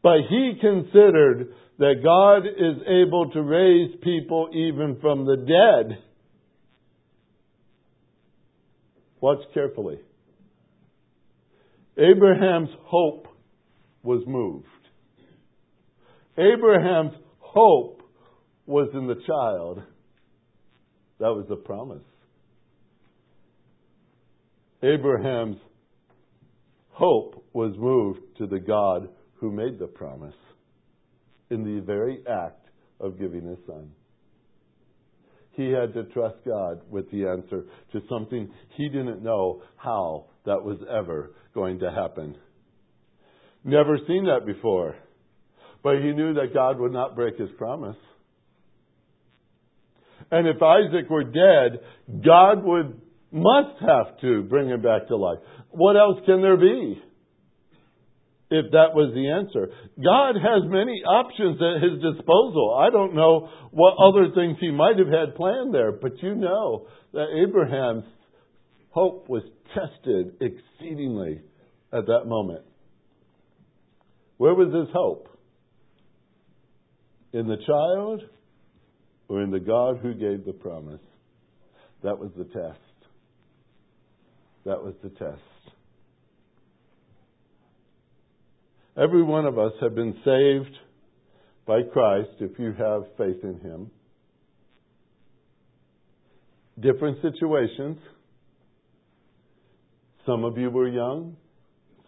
But 0.03 0.17
he 0.29 0.53
considered 0.61 1.53
that 1.79 2.03
God 2.03 2.45
is 2.45 2.83
able 2.87 3.31
to 3.31 3.41
raise 3.41 3.95
people 4.03 4.49
even 4.53 4.99
from 5.01 5.25
the 5.25 5.37
dead. 5.37 6.03
Watch 9.21 9.39
carefully. 9.53 9.99
Abraham's 11.97 12.69
hope 12.83 13.27
was 14.03 14.23
moved. 14.27 14.67
Abraham's 16.37 17.13
hope 17.39 18.01
was 18.65 18.89
in 18.93 19.07
the 19.07 19.21
child. 19.25 19.81
That 21.19 21.33
was 21.33 21.45
the 21.47 21.55
promise. 21.55 22.03
Abraham's 24.83 25.57
hope 26.89 27.45
was 27.53 27.73
moved 27.77 28.19
to 28.37 28.47
the 28.47 28.59
God 28.59 29.07
who 29.35 29.49
made 29.49 29.79
the 29.79 29.87
promise 29.87 30.35
in 31.49 31.63
the 31.63 31.81
very 31.81 32.19
act 32.29 32.67
of 32.99 33.17
giving 33.17 33.47
his 33.47 33.59
son. 33.65 33.91
He 35.51 35.69
had 35.69 35.93
to 35.93 36.03
trust 36.05 36.35
God 36.45 36.81
with 36.89 37.09
the 37.11 37.27
answer 37.27 37.65
to 37.93 38.01
something 38.09 38.51
he 38.75 38.89
didn't 38.89 39.23
know 39.23 39.61
how 39.77 40.25
that 40.45 40.63
was 40.63 40.79
ever 40.89 41.31
going 41.53 41.79
to 41.79 41.91
happen. 41.91 42.35
Never 43.63 43.97
seen 44.07 44.25
that 44.25 44.45
before. 44.45 44.95
But 45.83 45.97
he 45.97 46.11
knew 46.11 46.33
that 46.33 46.53
God 46.53 46.79
would 46.79 46.91
not 46.91 47.15
break 47.15 47.37
his 47.37 47.49
promise. 47.57 47.97
And 50.31 50.47
if 50.47 50.61
Isaac 50.61 51.09
were 51.09 51.23
dead, 51.23 51.79
God 52.25 52.63
would 52.63 52.99
must 53.33 53.81
have 53.81 54.19
to 54.21 54.43
bring 54.43 54.69
him 54.69 54.81
back 54.81 55.07
to 55.07 55.17
life. 55.17 55.39
What 55.71 55.97
else 55.97 56.19
can 56.25 56.41
there 56.41 56.57
be? 56.57 57.01
If 58.51 58.71
that 58.71 58.93
was 58.93 59.11
the 59.15 59.29
answer. 59.29 59.69
God 59.97 60.35
has 60.35 60.69
many 60.69 61.01
options 61.01 61.59
at 61.59 61.81
his 61.81 61.99
disposal. 61.99 62.77
I 62.79 62.91
don't 62.91 63.15
know 63.15 63.49
what 63.71 63.95
other 63.97 64.31
things 64.35 64.57
he 64.59 64.69
might 64.69 64.99
have 64.99 65.07
had 65.07 65.35
planned 65.35 65.73
there, 65.73 65.91
but 65.91 66.21
you 66.21 66.35
know 66.35 66.85
that 67.13 67.29
Abraham's 67.43 68.03
hope 68.91 69.27
was 69.27 69.41
tested 69.73 70.35
exceedingly 70.39 71.41
at 71.91 72.05
that 72.05 72.25
moment. 72.27 72.61
Where 74.37 74.53
was 74.53 74.71
his 74.71 74.93
hope? 74.93 75.29
In 77.31 77.47
the 77.47 77.57
child 77.65 78.21
or 79.27 79.41
in 79.41 79.49
the 79.49 79.59
God 79.59 79.97
who 80.03 80.13
gave 80.13 80.45
the 80.45 80.53
promise? 80.53 81.01
That 82.03 82.19
was 82.19 82.29
the 82.37 82.43
test. 82.43 82.79
That 84.65 84.83
was 84.83 84.93
the 85.03 85.09
test. 85.09 85.41
Every 88.97 89.23
one 89.23 89.45
of 89.45 89.57
us 89.57 89.73
have 89.81 89.95
been 89.95 90.13
saved 90.23 90.75
by 91.65 91.81
Christ 91.91 92.29
if 92.39 92.59
you 92.59 92.73
have 92.77 93.03
faith 93.17 93.43
in 93.43 93.59
Him. 93.59 93.91
Different 96.79 97.17
situations. 97.21 97.97
Some 100.25 100.43
of 100.43 100.57
you 100.57 100.69
were 100.69 100.87
young, 100.87 101.35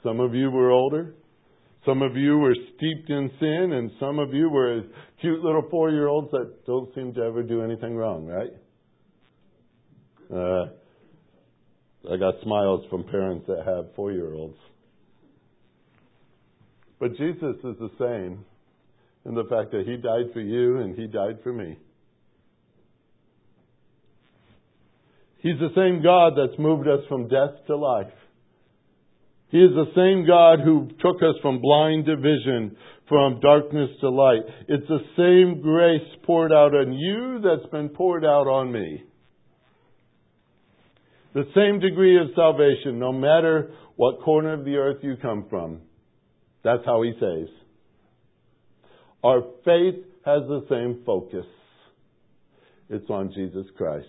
some 0.03 0.19
of 0.19 0.33
you 0.33 0.49
were 0.49 0.71
older, 0.71 1.15
Some 1.85 2.01
of 2.01 2.17
you 2.17 2.39
were 2.39 2.55
steeped 2.75 3.09
in 3.11 3.29
sin, 3.39 3.73
and 3.73 3.91
some 3.99 4.17
of 4.17 4.33
you 4.33 4.49
were 4.49 4.81
cute 5.21 5.43
little 5.43 5.67
four 5.69 5.91
year 5.91 6.07
olds 6.07 6.31
that 6.31 6.65
don't 6.65 6.93
seem 6.95 7.13
to 7.13 7.21
ever 7.21 7.43
do 7.43 7.61
anything 7.61 7.95
wrong, 7.95 8.25
right? 8.25 8.49
Uh, 10.33 10.71
I 12.11 12.17
got 12.17 12.35
smiles 12.43 12.85
from 12.89 13.03
parents 13.03 13.45
that 13.47 13.63
have 13.65 13.95
four 13.95 14.11
year 14.11 14.33
olds. 14.33 14.57
But 16.99 17.17
Jesus 17.17 17.55
is 17.63 17.75
the 17.79 17.91
same 17.99 18.45
in 19.25 19.35
the 19.35 19.43
fact 19.49 19.71
that 19.71 19.85
He 19.85 19.97
died 19.97 20.33
for 20.33 20.41
you 20.41 20.77
and 20.77 20.95
He 20.95 21.07
died 21.07 21.39
for 21.43 21.51
me. 21.51 21.77
He's 25.39 25.59
the 25.59 25.73
same 25.75 26.01
God 26.01 26.33
that's 26.35 26.57
moved 26.59 26.87
us 26.87 27.01
from 27.07 27.27
death 27.27 27.65
to 27.67 27.75
life. 27.75 28.13
He 29.49 29.59
is 29.59 29.71
the 29.75 29.91
same 29.95 30.25
God 30.25 30.59
who 30.63 30.89
took 30.99 31.21
us 31.21 31.35
from 31.41 31.61
blind 31.61 32.05
to 32.05 32.15
vision, 32.15 32.75
from 33.07 33.39
darkness 33.41 33.89
to 34.01 34.09
light. 34.09 34.41
It's 34.67 34.87
the 34.87 35.05
same 35.15 35.61
grace 35.61 36.01
poured 36.23 36.51
out 36.51 36.73
on 36.73 36.93
you 36.93 37.39
that's 37.43 37.69
been 37.71 37.89
poured 37.89 38.25
out 38.25 38.47
on 38.47 38.71
me. 38.71 39.03
The 41.35 41.43
same 41.53 41.81
degree 41.81 42.19
of 42.19 42.29
salvation, 42.33 42.97
no 42.97 43.11
matter 43.11 43.73
what 43.97 44.21
corner 44.21 44.53
of 44.53 44.63
the 44.65 44.77
earth 44.77 45.03
you 45.03 45.17
come 45.21 45.45
from. 45.49 45.81
That's 46.63 46.83
how 46.85 47.03
He 47.03 47.11
saves. 47.19 47.51
Our 49.21 49.41
faith 49.65 49.95
has 50.25 50.43
the 50.47 50.65
same 50.69 51.03
focus. 51.05 51.45
It's 52.89 53.09
on 53.09 53.33
Jesus 53.35 53.65
Christ. 53.77 54.07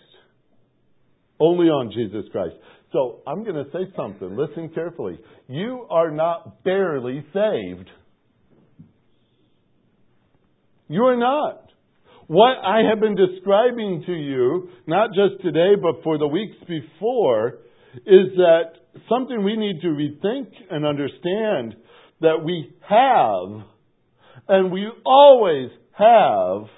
Only 1.40 1.66
on 1.66 1.90
Jesus 1.92 2.30
Christ. 2.30 2.54
So 2.92 3.22
I'm 3.26 3.42
going 3.42 3.56
to 3.56 3.70
say 3.72 3.92
something. 3.96 4.36
Listen 4.36 4.68
carefully. 4.68 5.18
You 5.48 5.86
are 5.90 6.12
not 6.12 6.62
barely 6.62 7.24
saved. 7.34 7.90
You 10.88 11.02
are 11.02 11.16
not. 11.16 11.65
What 12.26 12.56
I 12.64 12.82
have 12.88 12.98
been 12.98 13.14
describing 13.14 14.02
to 14.06 14.12
you, 14.12 14.68
not 14.86 15.10
just 15.10 15.42
today, 15.42 15.74
but 15.80 16.02
for 16.02 16.18
the 16.18 16.26
weeks 16.26 16.56
before, 16.66 17.58
is 18.04 18.34
that 18.36 18.72
something 19.08 19.44
we 19.44 19.56
need 19.56 19.80
to 19.82 19.88
rethink 19.88 20.48
and 20.68 20.84
understand 20.84 21.76
that 22.20 22.42
we 22.44 22.72
have, 22.88 23.62
and 24.48 24.72
we 24.72 24.90
always 25.04 25.70
have, 25.92 26.68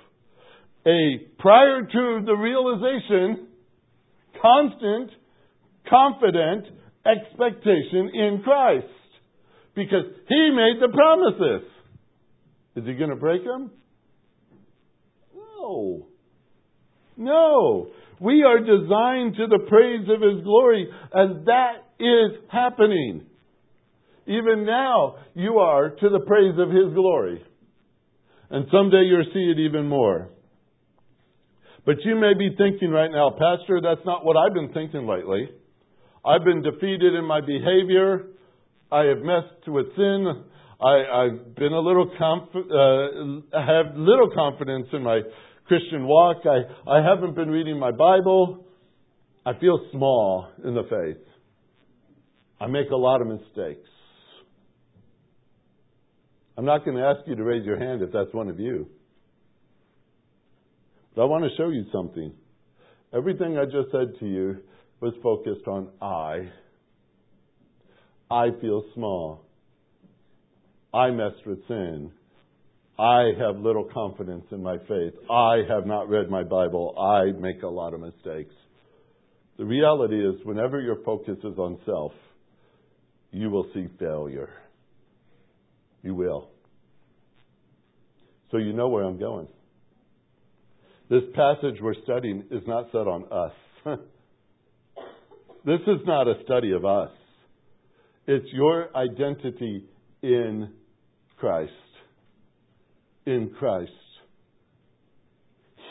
a 0.86 1.18
prior 1.38 1.82
to 1.82 2.20
the 2.26 2.34
realization, 2.34 3.48
constant, 4.42 5.10
confident 5.88 6.66
expectation 7.06 8.10
in 8.12 8.42
Christ. 8.44 8.86
Because 9.74 10.04
He 10.28 10.50
made 10.50 10.80
the 10.80 10.92
promises. 10.92 11.68
Is 12.76 12.84
He 12.84 12.94
going 12.94 13.10
to 13.10 13.16
break 13.16 13.44
them? 13.44 13.70
No. 15.68 16.06
No. 17.16 17.86
We 18.20 18.42
are 18.42 18.58
designed 18.58 19.36
to 19.36 19.46
the 19.46 19.64
praise 19.68 20.08
of 20.08 20.20
His 20.20 20.42
glory, 20.42 20.88
and 21.12 21.46
that 21.46 21.74
is 22.00 22.40
happening. 22.50 23.26
Even 24.26 24.64
now, 24.66 25.16
you 25.34 25.58
are 25.58 25.90
to 25.90 26.08
the 26.08 26.20
praise 26.26 26.54
of 26.58 26.70
His 26.70 26.92
glory. 26.94 27.42
And 28.50 28.66
someday 28.72 29.04
you'll 29.04 29.32
see 29.32 29.52
it 29.56 29.60
even 29.60 29.88
more. 29.88 30.30
But 31.86 31.96
you 32.04 32.16
may 32.16 32.34
be 32.34 32.54
thinking 32.56 32.90
right 32.90 33.10
now, 33.10 33.30
Pastor, 33.30 33.80
that's 33.82 34.04
not 34.04 34.24
what 34.24 34.36
I've 34.36 34.54
been 34.54 34.72
thinking 34.72 35.06
lately. 35.06 35.48
I've 36.24 36.44
been 36.44 36.62
defeated 36.62 37.14
in 37.14 37.24
my 37.24 37.40
behavior. 37.40 38.26
I 38.90 39.04
have 39.04 39.18
messed 39.18 39.68
with 39.68 39.86
sin. 39.96 40.44
I, 40.80 41.30
have 41.30 41.54
been 41.56 41.72
a 41.72 41.80
little 41.80 42.10
conf- 42.18 42.54
uh, 42.54 43.58
have 43.58 43.96
little 43.96 44.30
confidence 44.34 44.86
in 44.92 45.02
my 45.02 45.20
Christian 45.68 46.06
walk. 46.06 46.38
I, 46.44 46.90
I 46.90 47.02
haven't 47.06 47.36
been 47.36 47.50
reading 47.50 47.78
my 47.78 47.92
Bible. 47.92 48.64
I 49.44 49.52
feel 49.60 49.78
small 49.92 50.48
in 50.64 50.74
the 50.74 50.82
faith. 50.82 51.22
I 52.60 52.66
make 52.66 52.90
a 52.90 52.96
lot 52.96 53.20
of 53.20 53.28
mistakes. 53.28 53.88
I'm 56.56 56.64
not 56.64 56.84
going 56.84 56.96
to 56.96 57.04
ask 57.04 57.20
you 57.26 57.36
to 57.36 57.44
raise 57.44 57.64
your 57.64 57.78
hand 57.78 58.02
if 58.02 58.10
that's 58.10 58.32
one 58.32 58.48
of 58.48 58.58
you. 58.58 58.88
But 61.14 61.22
I 61.22 61.24
want 61.26 61.44
to 61.44 61.50
show 61.56 61.68
you 61.68 61.84
something. 61.92 62.32
Everything 63.14 63.56
I 63.56 63.64
just 63.64 63.92
said 63.92 64.18
to 64.20 64.26
you 64.26 64.56
was 65.00 65.14
focused 65.22 65.68
on 65.68 65.88
I. 66.02 66.50
I 68.30 68.48
feel 68.60 68.84
small. 68.94 69.44
I 70.92 71.10
messed 71.10 71.46
with 71.46 71.58
sin. 71.68 72.10
I 72.98 73.30
have 73.38 73.56
little 73.58 73.84
confidence 73.84 74.44
in 74.50 74.62
my 74.62 74.78
faith. 74.78 75.14
I 75.30 75.62
have 75.68 75.86
not 75.86 76.08
read 76.08 76.28
my 76.28 76.42
Bible. 76.42 76.98
I 76.98 77.38
make 77.38 77.62
a 77.62 77.68
lot 77.68 77.94
of 77.94 78.00
mistakes. 78.00 78.54
The 79.56 79.64
reality 79.64 80.16
is, 80.16 80.36
whenever 80.44 80.80
your 80.80 80.96
focus 81.04 81.38
is 81.38 81.58
on 81.58 81.78
self, 81.84 82.12
you 83.30 83.50
will 83.50 83.66
see 83.74 83.86
failure. 83.98 84.50
You 86.02 86.14
will. 86.14 86.48
So 88.50 88.56
you 88.56 88.72
know 88.72 88.88
where 88.88 89.04
I'm 89.04 89.18
going. 89.18 89.48
This 91.10 91.22
passage 91.34 91.80
we're 91.80 91.94
studying 92.04 92.44
is 92.50 92.62
not 92.66 92.86
set 92.92 93.06
on 93.06 93.24
us. 93.30 93.98
This 95.64 95.80
is 95.86 96.00
not 96.06 96.26
a 96.28 96.34
study 96.44 96.72
of 96.72 96.86
us. 96.86 97.10
It's 98.26 98.46
your 98.54 98.88
identity 98.96 99.84
in 100.22 100.70
Christ. 101.36 101.72
In 103.28 103.50
Christ. 103.58 103.92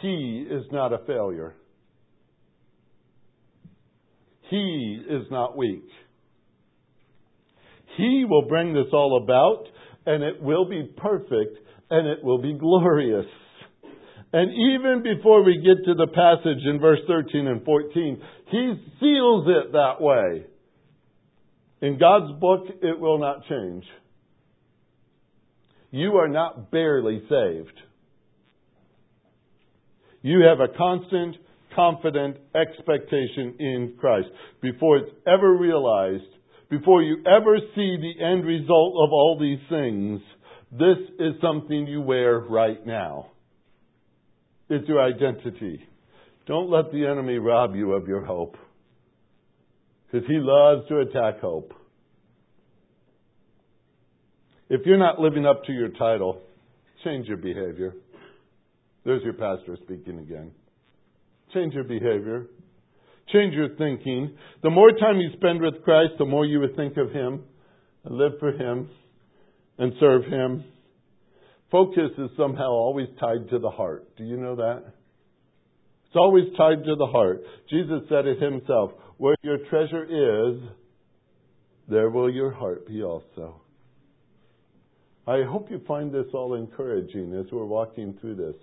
He 0.02 0.44
is 0.50 0.64
not 0.72 0.92
a 0.92 1.06
failure. 1.06 1.54
He 4.50 5.04
is 5.08 5.28
not 5.30 5.56
weak. 5.56 5.86
He 7.96 8.26
will 8.28 8.48
bring 8.48 8.74
this 8.74 8.88
all 8.92 9.22
about, 9.24 9.66
and 10.08 10.24
it 10.24 10.42
will 10.42 10.68
be 10.68 10.90
perfect, 10.98 11.60
and 11.92 12.08
it 12.08 12.24
will 12.24 12.42
be 12.42 12.58
glorious. 12.58 13.28
And 14.34 14.52
even 14.52 15.04
before 15.04 15.44
we 15.44 15.58
get 15.58 15.86
to 15.86 15.94
the 15.94 16.08
passage 16.08 16.66
in 16.66 16.80
verse 16.80 17.02
13 17.08 17.46
and 17.46 17.64
14, 17.64 18.22
he 18.50 18.74
seals 19.00 19.48
it 19.48 19.74
that 19.74 20.02
way. 20.02 20.46
In 21.82 22.00
God's 22.00 22.40
book, 22.40 22.66
it 22.82 23.00
will 23.00 23.20
not 23.20 23.46
change. 23.48 23.84
You 25.92 26.18
are 26.18 26.28
not 26.28 26.72
barely 26.72 27.22
saved. 27.30 27.80
You 30.22 30.42
have 30.42 30.60
a 30.60 30.78
constant, 30.78 31.38
confident 31.76 32.38
expectation 32.56 33.56
in 33.60 33.94
Christ. 34.00 34.28
Before 34.62 34.98
it's 34.98 35.12
ever 35.26 35.56
realized, 35.56 36.24
before 36.70 37.02
you 37.02 37.20
ever 37.26 37.58
see 37.76 37.98
the 37.98 38.24
end 38.24 38.46
result 38.46 38.96
of 39.02 39.12
all 39.12 39.38
these 39.40 39.60
things, 39.70 40.20
this 40.72 40.98
is 41.20 41.34
something 41.42 41.88
you 41.88 42.02
wear 42.02 42.40
right 42.40 42.86
now. 42.86 43.28
It's 44.70 44.88
your 44.88 45.02
identity. 45.02 45.88
Don't 46.46 46.70
let 46.70 46.92
the 46.92 47.06
enemy 47.06 47.38
rob 47.38 47.76
you 47.76 47.94
of 47.94 48.08
your 48.08 48.26
hope. 48.26 48.58
Because 50.12 50.28
he 50.28 50.38
loves 50.40 50.88
to 50.90 51.00
attack 51.00 51.40
hope. 51.40 51.74
If 54.70 54.82
you're 54.86 54.98
not 54.98 55.20
living 55.20 55.46
up 55.46 55.64
to 55.66 55.72
your 55.72 55.90
title, 55.90 56.42
change 57.04 57.28
your 57.28 57.38
behavior. 57.38 57.94
There's 59.06 59.24
your 59.24 59.34
pastor 59.34 59.78
speaking 59.84 60.20
again. 60.20 60.52
Change 61.54 61.74
your 61.74 61.86
behavior. 61.86 62.48
Change 63.32 63.54
your 63.54 63.70
thinking. 63.78 64.36
The 64.64 64.70
more 64.70 64.92
time 64.92 65.20
you 65.20 65.30
spend 65.38 65.62
with 65.62 65.84
Christ, 65.84 66.14
the 66.18 66.26
more 66.26 66.46
you 66.46 66.60
would 66.60 66.76
think 66.76 66.98
of 66.98 67.12
Him 67.12 67.44
and 68.04 68.18
live 68.18 68.34
for 68.40 68.52
Him 68.52 68.90
and 69.78 69.94
serve 70.00 70.26
Him 70.26 70.64
Focus 71.72 72.12
is 72.18 72.30
somehow 72.38 72.70
always 72.70 73.08
tied 73.20 73.50
to 73.50 73.60
the 73.60 73.70
heart. 73.70 74.16
Do 74.18 74.24
you 74.24 74.38
know 74.38 74.56
that? 74.56 74.84
It's 76.06 76.16
always 76.16 76.46
tied 76.58 76.86
to 76.86 76.96
the 76.96 77.08
heart. 77.08 77.44
Jesus 77.70 78.02
said 78.08 78.26
it 78.26 78.42
himself 78.42 78.92
Where 79.18 79.36
your 79.42 79.58
treasure 79.70 80.04
is, 80.06 80.62
there 81.90 82.10
will 82.10 82.32
your 82.32 82.52
heart 82.52 82.88
be 82.88 83.04
also. 83.04 83.62
I 85.28 85.44
hope 85.44 85.70
you 85.70 85.82
find 85.86 86.14
this 86.14 86.28
all 86.34 86.54
encouraging 86.54 87.34
as 87.34 87.52
we're 87.52 87.66
walking 87.66 88.18
through 88.22 88.36
this. 88.36 88.56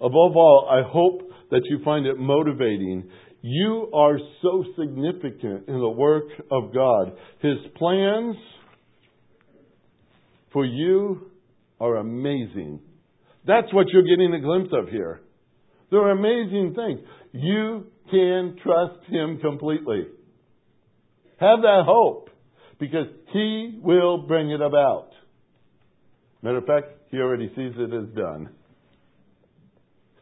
Above 0.00 0.36
all, 0.36 0.68
I 0.68 0.82
hope 0.90 1.30
that 1.52 1.62
you 1.70 1.78
find 1.84 2.06
it 2.06 2.18
motivating. 2.18 3.08
You 3.40 3.88
are 3.94 4.18
so 4.42 4.64
significant 4.76 5.68
in 5.68 5.78
the 5.78 5.88
work 5.88 6.24
of 6.50 6.74
God. 6.74 7.12
His 7.40 7.58
plans 7.76 8.34
for 10.52 10.64
you 10.64 11.30
are 11.80 11.96
amazing. 11.96 12.80
That's 13.46 13.72
what 13.72 13.86
you're 13.90 14.02
getting 14.02 14.34
a 14.34 14.40
glimpse 14.40 14.70
of 14.72 14.88
here. 14.88 15.20
They're 15.90 16.10
amazing 16.10 16.74
things. 16.74 17.00
You 17.32 17.86
can 18.10 18.56
trust 18.60 19.04
Him 19.08 19.38
completely. 19.40 20.06
Have 21.38 21.60
that 21.62 21.82
hope 21.86 22.30
because 22.80 23.06
He 23.32 23.78
will 23.80 24.26
bring 24.26 24.50
it 24.50 24.60
about. 24.60 25.13
Matter 26.44 26.58
of 26.58 26.66
fact, 26.66 26.88
he 27.10 27.16
already 27.16 27.48
sees 27.56 27.72
it 27.78 27.94
as 27.94 28.14
done. 28.14 28.50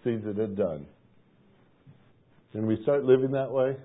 Sees 0.04 0.20
it 0.24 0.38
as 0.38 0.56
done. 0.56 0.86
Can 2.52 2.66
we 2.66 2.78
start 2.84 3.02
living 3.02 3.32
that 3.32 3.50
way? 3.50 3.76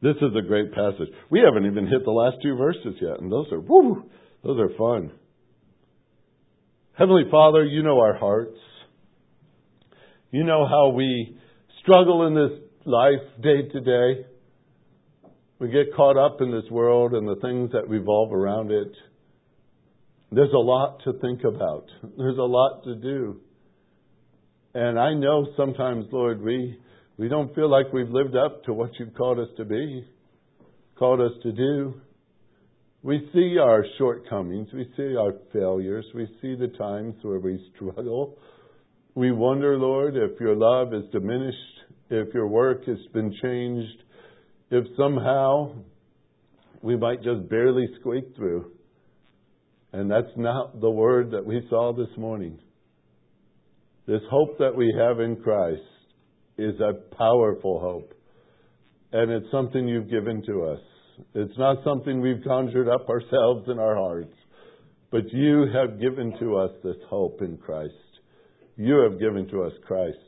This 0.00 0.16
is 0.16 0.34
a 0.34 0.46
great 0.46 0.72
passage. 0.72 1.08
We 1.30 1.42
haven't 1.44 1.70
even 1.70 1.86
hit 1.86 2.06
the 2.06 2.10
last 2.10 2.38
two 2.42 2.56
verses 2.56 2.94
yet, 3.02 3.20
and 3.20 3.30
those 3.30 3.52
are 3.52 3.60
woo, 3.60 4.08
those 4.42 4.58
are 4.58 4.70
fun. 4.78 5.12
Heavenly 6.94 7.24
Father, 7.30 7.62
you 7.62 7.82
know 7.82 8.00
our 8.00 8.16
hearts. 8.16 8.56
You 10.30 10.44
know 10.44 10.66
how 10.66 10.88
we 10.88 11.36
struggle 11.82 12.26
in 12.28 12.34
this 12.34 12.58
life 12.86 13.42
day 13.42 13.68
to 13.72 13.80
day. 13.80 14.26
We 15.58 15.68
get 15.68 15.94
caught 15.94 16.16
up 16.16 16.40
in 16.40 16.50
this 16.50 16.70
world 16.70 17.12
and 17.12 17.28
the 17.28 17.40
things 17.42 17.72
that 17.72 17.90
revolve 17.90 18.32
around 18.32 18.70
it. 18.70 18.92
There's 20.32 20.52
a 20.52 20.58
lot 20.58 21.00
to 21.04 21.12
think 21.20 21.44
about. 21.44 21.86
There's 22.16 22.38
a 22.38 22.42
lot 22.42 22.82
to 22.84 22.96
do. 22.96 23.40
And 24.74 24.98
I 24.98 25.14
know 25.14 25.46
sometimes, 25.56 26.06
Lord, 26.12 26.42
we, 26.42 26.78
we 27.16 27.28
don't 27.28 27.54
feel 27.54 27.70
like 27.70 27.92
we've 27.92 28.10
lived 28.10 28.36
up 28.36 28.64
to 28.64 28.72
what 28.74 28.90
you've 28.98 29.14
called 29.14 29.38
us 29.38 29.48
to 29.56 29.64
be, 29.64 30.04
called 30.98 31.20
us 31.20 31.32
to 31.44 31.52
do. 31.52 31.94
We 33.02 33.28
see 33.32 33.56
our 33.58 33.84
shortcomings, 33.98 34.68
we 34.74 34.90
see 34.96 35.16
our 35.16 35.32
failures, 35.52 36.04
we 36.14 36.26
see 36.42 36.56
the 36.56 36.72
times 36.76 37.14
where 37.22 37.38
we 37.38 37.70
struggle. 37.74 38.36
We 39.14 39.30
wonder, 39.32 39.78
Lord, 39.78 40.16
if 40.16 40.38
your 40.40 40.56
love 40.56 40.92
is 40.92 41.04
diminished, 41.12 41.56
if 42.10 42.34
your 42.34 42.48
work 42.48 42.84
has 42.86 42.98
been 43.14 43.32
changed, 43.40 44.02
if 44.70 44.84
somehow 44.96 45.72
we 46.82 46.96
might 46.96 47.22
just 47.22 47.48
barely 47.48 47.86
squeak 48.00 48.34
through. 48.36 48.72
And 49.96 50.10
that's 50.10 50.36
not 50.36 50.78
the 50.78 50.90
word 50.90 51.30
that 51.30 51.46
we 51.46 51.66
saw 51.70 51.94
this 51.94 52.14
morning. 52.18 52.58
This 54.06 54.20
hope 54.30 54.58
that 54.58 54.76
we 54.76 54.94
have 54.94 55.20
in 55.20 55.36
Christ 55.36 55.80
is 56.58 56.74
a 56.80 57.16
powerful 57.16 57.80
hope. 57.80 58.12
And 59.12 59.30
it's 59.30 59.50
something 59.50 59.88
you've 59.88 60.10
given 60.10 60.42
to 60.48 60.64
us. 60.64 60.80
It's 61.32 61.56
not 61.56 61.78
something 61.82 62.20
we've 62.20 62.44
conjured 62.46 62.90
up 62.90 63.08
ourselves 63.08 63.70
in 63.70 63.78
our 63.78 63.96
hearts, 63.96 64.34
but 65.10 65.32
you 65.32 65.64
have 65.72 65.98
given 65.98 66.38
to 66.40 66.56
us 66.58 66.72
this 66.84 66.98
hope 67.08 67.40
in 67.40 67.56
Christ. 67.56 67.94
You 68.76 68.98
have 68.98 69.18
given 69.18 69.48
to 69.48 69.62
us 69.62 69.72
Christ. 69.86 70.18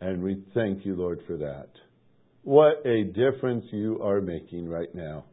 And 0.00 0.22
we 0.22 0.40
thank 0.54 0.86
you, 0.86 0.94
Lord, 0.94 1.18
for 1.26 1.36
that. 1.38 1.70
What 2.42 2.86
a 2.86 3.06
difference 3.06 3.64
you 3.72 4.00
are 4.04 4.20
making 4.20 4.68
right 4.68 4.94
now. 4.94 5.24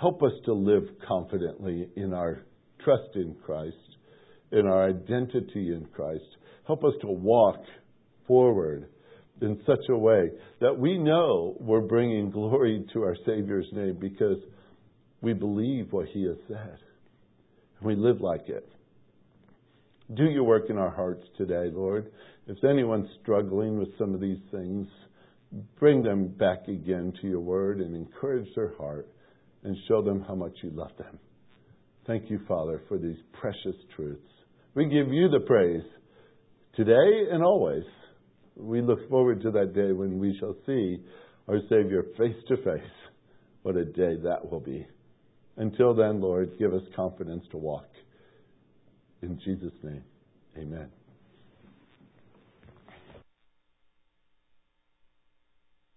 Help 0.00 0.22
us 0.22 0.32
to 0.44 0.52
live 0.52 0.84
confidently 1.08 1.88
in 1.96 2.14
our 2.14 2.44
trust 2.84 3.14
in 3.14 3.36
Christ, 3.44 3.76
in 4.50 4.66
our 4.66 4.88
identity 4.88 5.72
in 5.72 5.86
Christ. 5.94 6.24
Help 6.66 6.84
us 6.84 6.94
to 7.00 7.08
walk 7.08 7.60
forward 8.26 8.88
in 9.40 9.60
such 9.66 9.84
a 9.90 9.96
way 9.96 10.30
that 10.60 10.78
we 10.78 10.98
know 10.98 11.56
we're 11.58 11.80
bringing 11.80 12.30
glory 12.30 12.84
to 12.92 13.02
our 13.02 13.16
Savior's 13.26 13.68
name 13.72 13.96
because 14.00 14.38
we 15.20 15.32
believe 15.32 15.92
what 15.92 16.06
He 16.08 16.24
has 16.24 16.36
said. 16.48 16.78
And 17.78 17.86
we 17.86 17.96
live 17.96 18.20
like 18.20 18.48
it. 18.48 18.68
Do 20.14 20.24
your 20.24 20.44
work 20.44 20.64
in 20.68 20.78
our 20.78 20.90
hearts 20.90 21.24
today, 21.38 21.70
Lord. 21.72 22.12
If 22.46 22.62
anyone's 22.64 23.08
struggling 23.22 23.78
with 23.78 23.88
some 23.98 24.14
of 24.14 24.20
these 24.20 24.40
things, 24.50 24.86
bring 25.78 26.02
them 26.02 26.28
back 26.28 26.68
again 26.68 27.12
to 27.20 27.28
your 27.28 27.40
word 27.40 27.80
and 27.80 27.96
encourage 27.96 28.48
their 28.54 28.74
heart 28.76 29.08
and 29.64 29.76
show 29.88 30.02
them 30.02 30.24
how 30.26 30.34
much 30.34 30.52
you 30.62 30.70
love 30.70 30.90
them. 30.98 31.18
Thank 32.06 32.30
you, 32.30 32.40
Father, 32.48 32.80
for 32.88 32.98
these 32.98 33.18
precious 33.32 33.76
truths. 33.94 34.20
We 34.74 34.84
give 34.84 35.12
you 35.12 35.28
the 35.28 35.40
praise 35.46 35.84
today 36.74 37.28
and 37.30 37.44
always. 37.44 37.84
We 38.56 38.82
look 38.82 39.08
forward 39.08 39.42
to 39.42 39.50
that 39.52 39.74
day 39.74 39.92
when 39.92 40.18
we 40.18 40.36
shall 40.40 40.56
see 40.66 40.98
our 41.48 41.60
Savior 41.68 42.04
face 42.18 42.36
to 42.48 42.56
face. 42.56 42.90
What 43.62 43.76
a 43.76 43.84
day 43.84 44.16
that 44.24 44.50
will 44.50 44.60
be. 44.60 44.86
Until 45.56 45.94
then, 45.94 46.20
Lord, 46.20 46.50
give 46.58 46.72
us 46.72 46.82
confidence 46.96 47.44
to 47.52 47.58
walk. 47.58 47.88
In 49.22 49.38
Jesus' 49.44 49.72
name, 49.82 50.02
amen. 50.58 51.01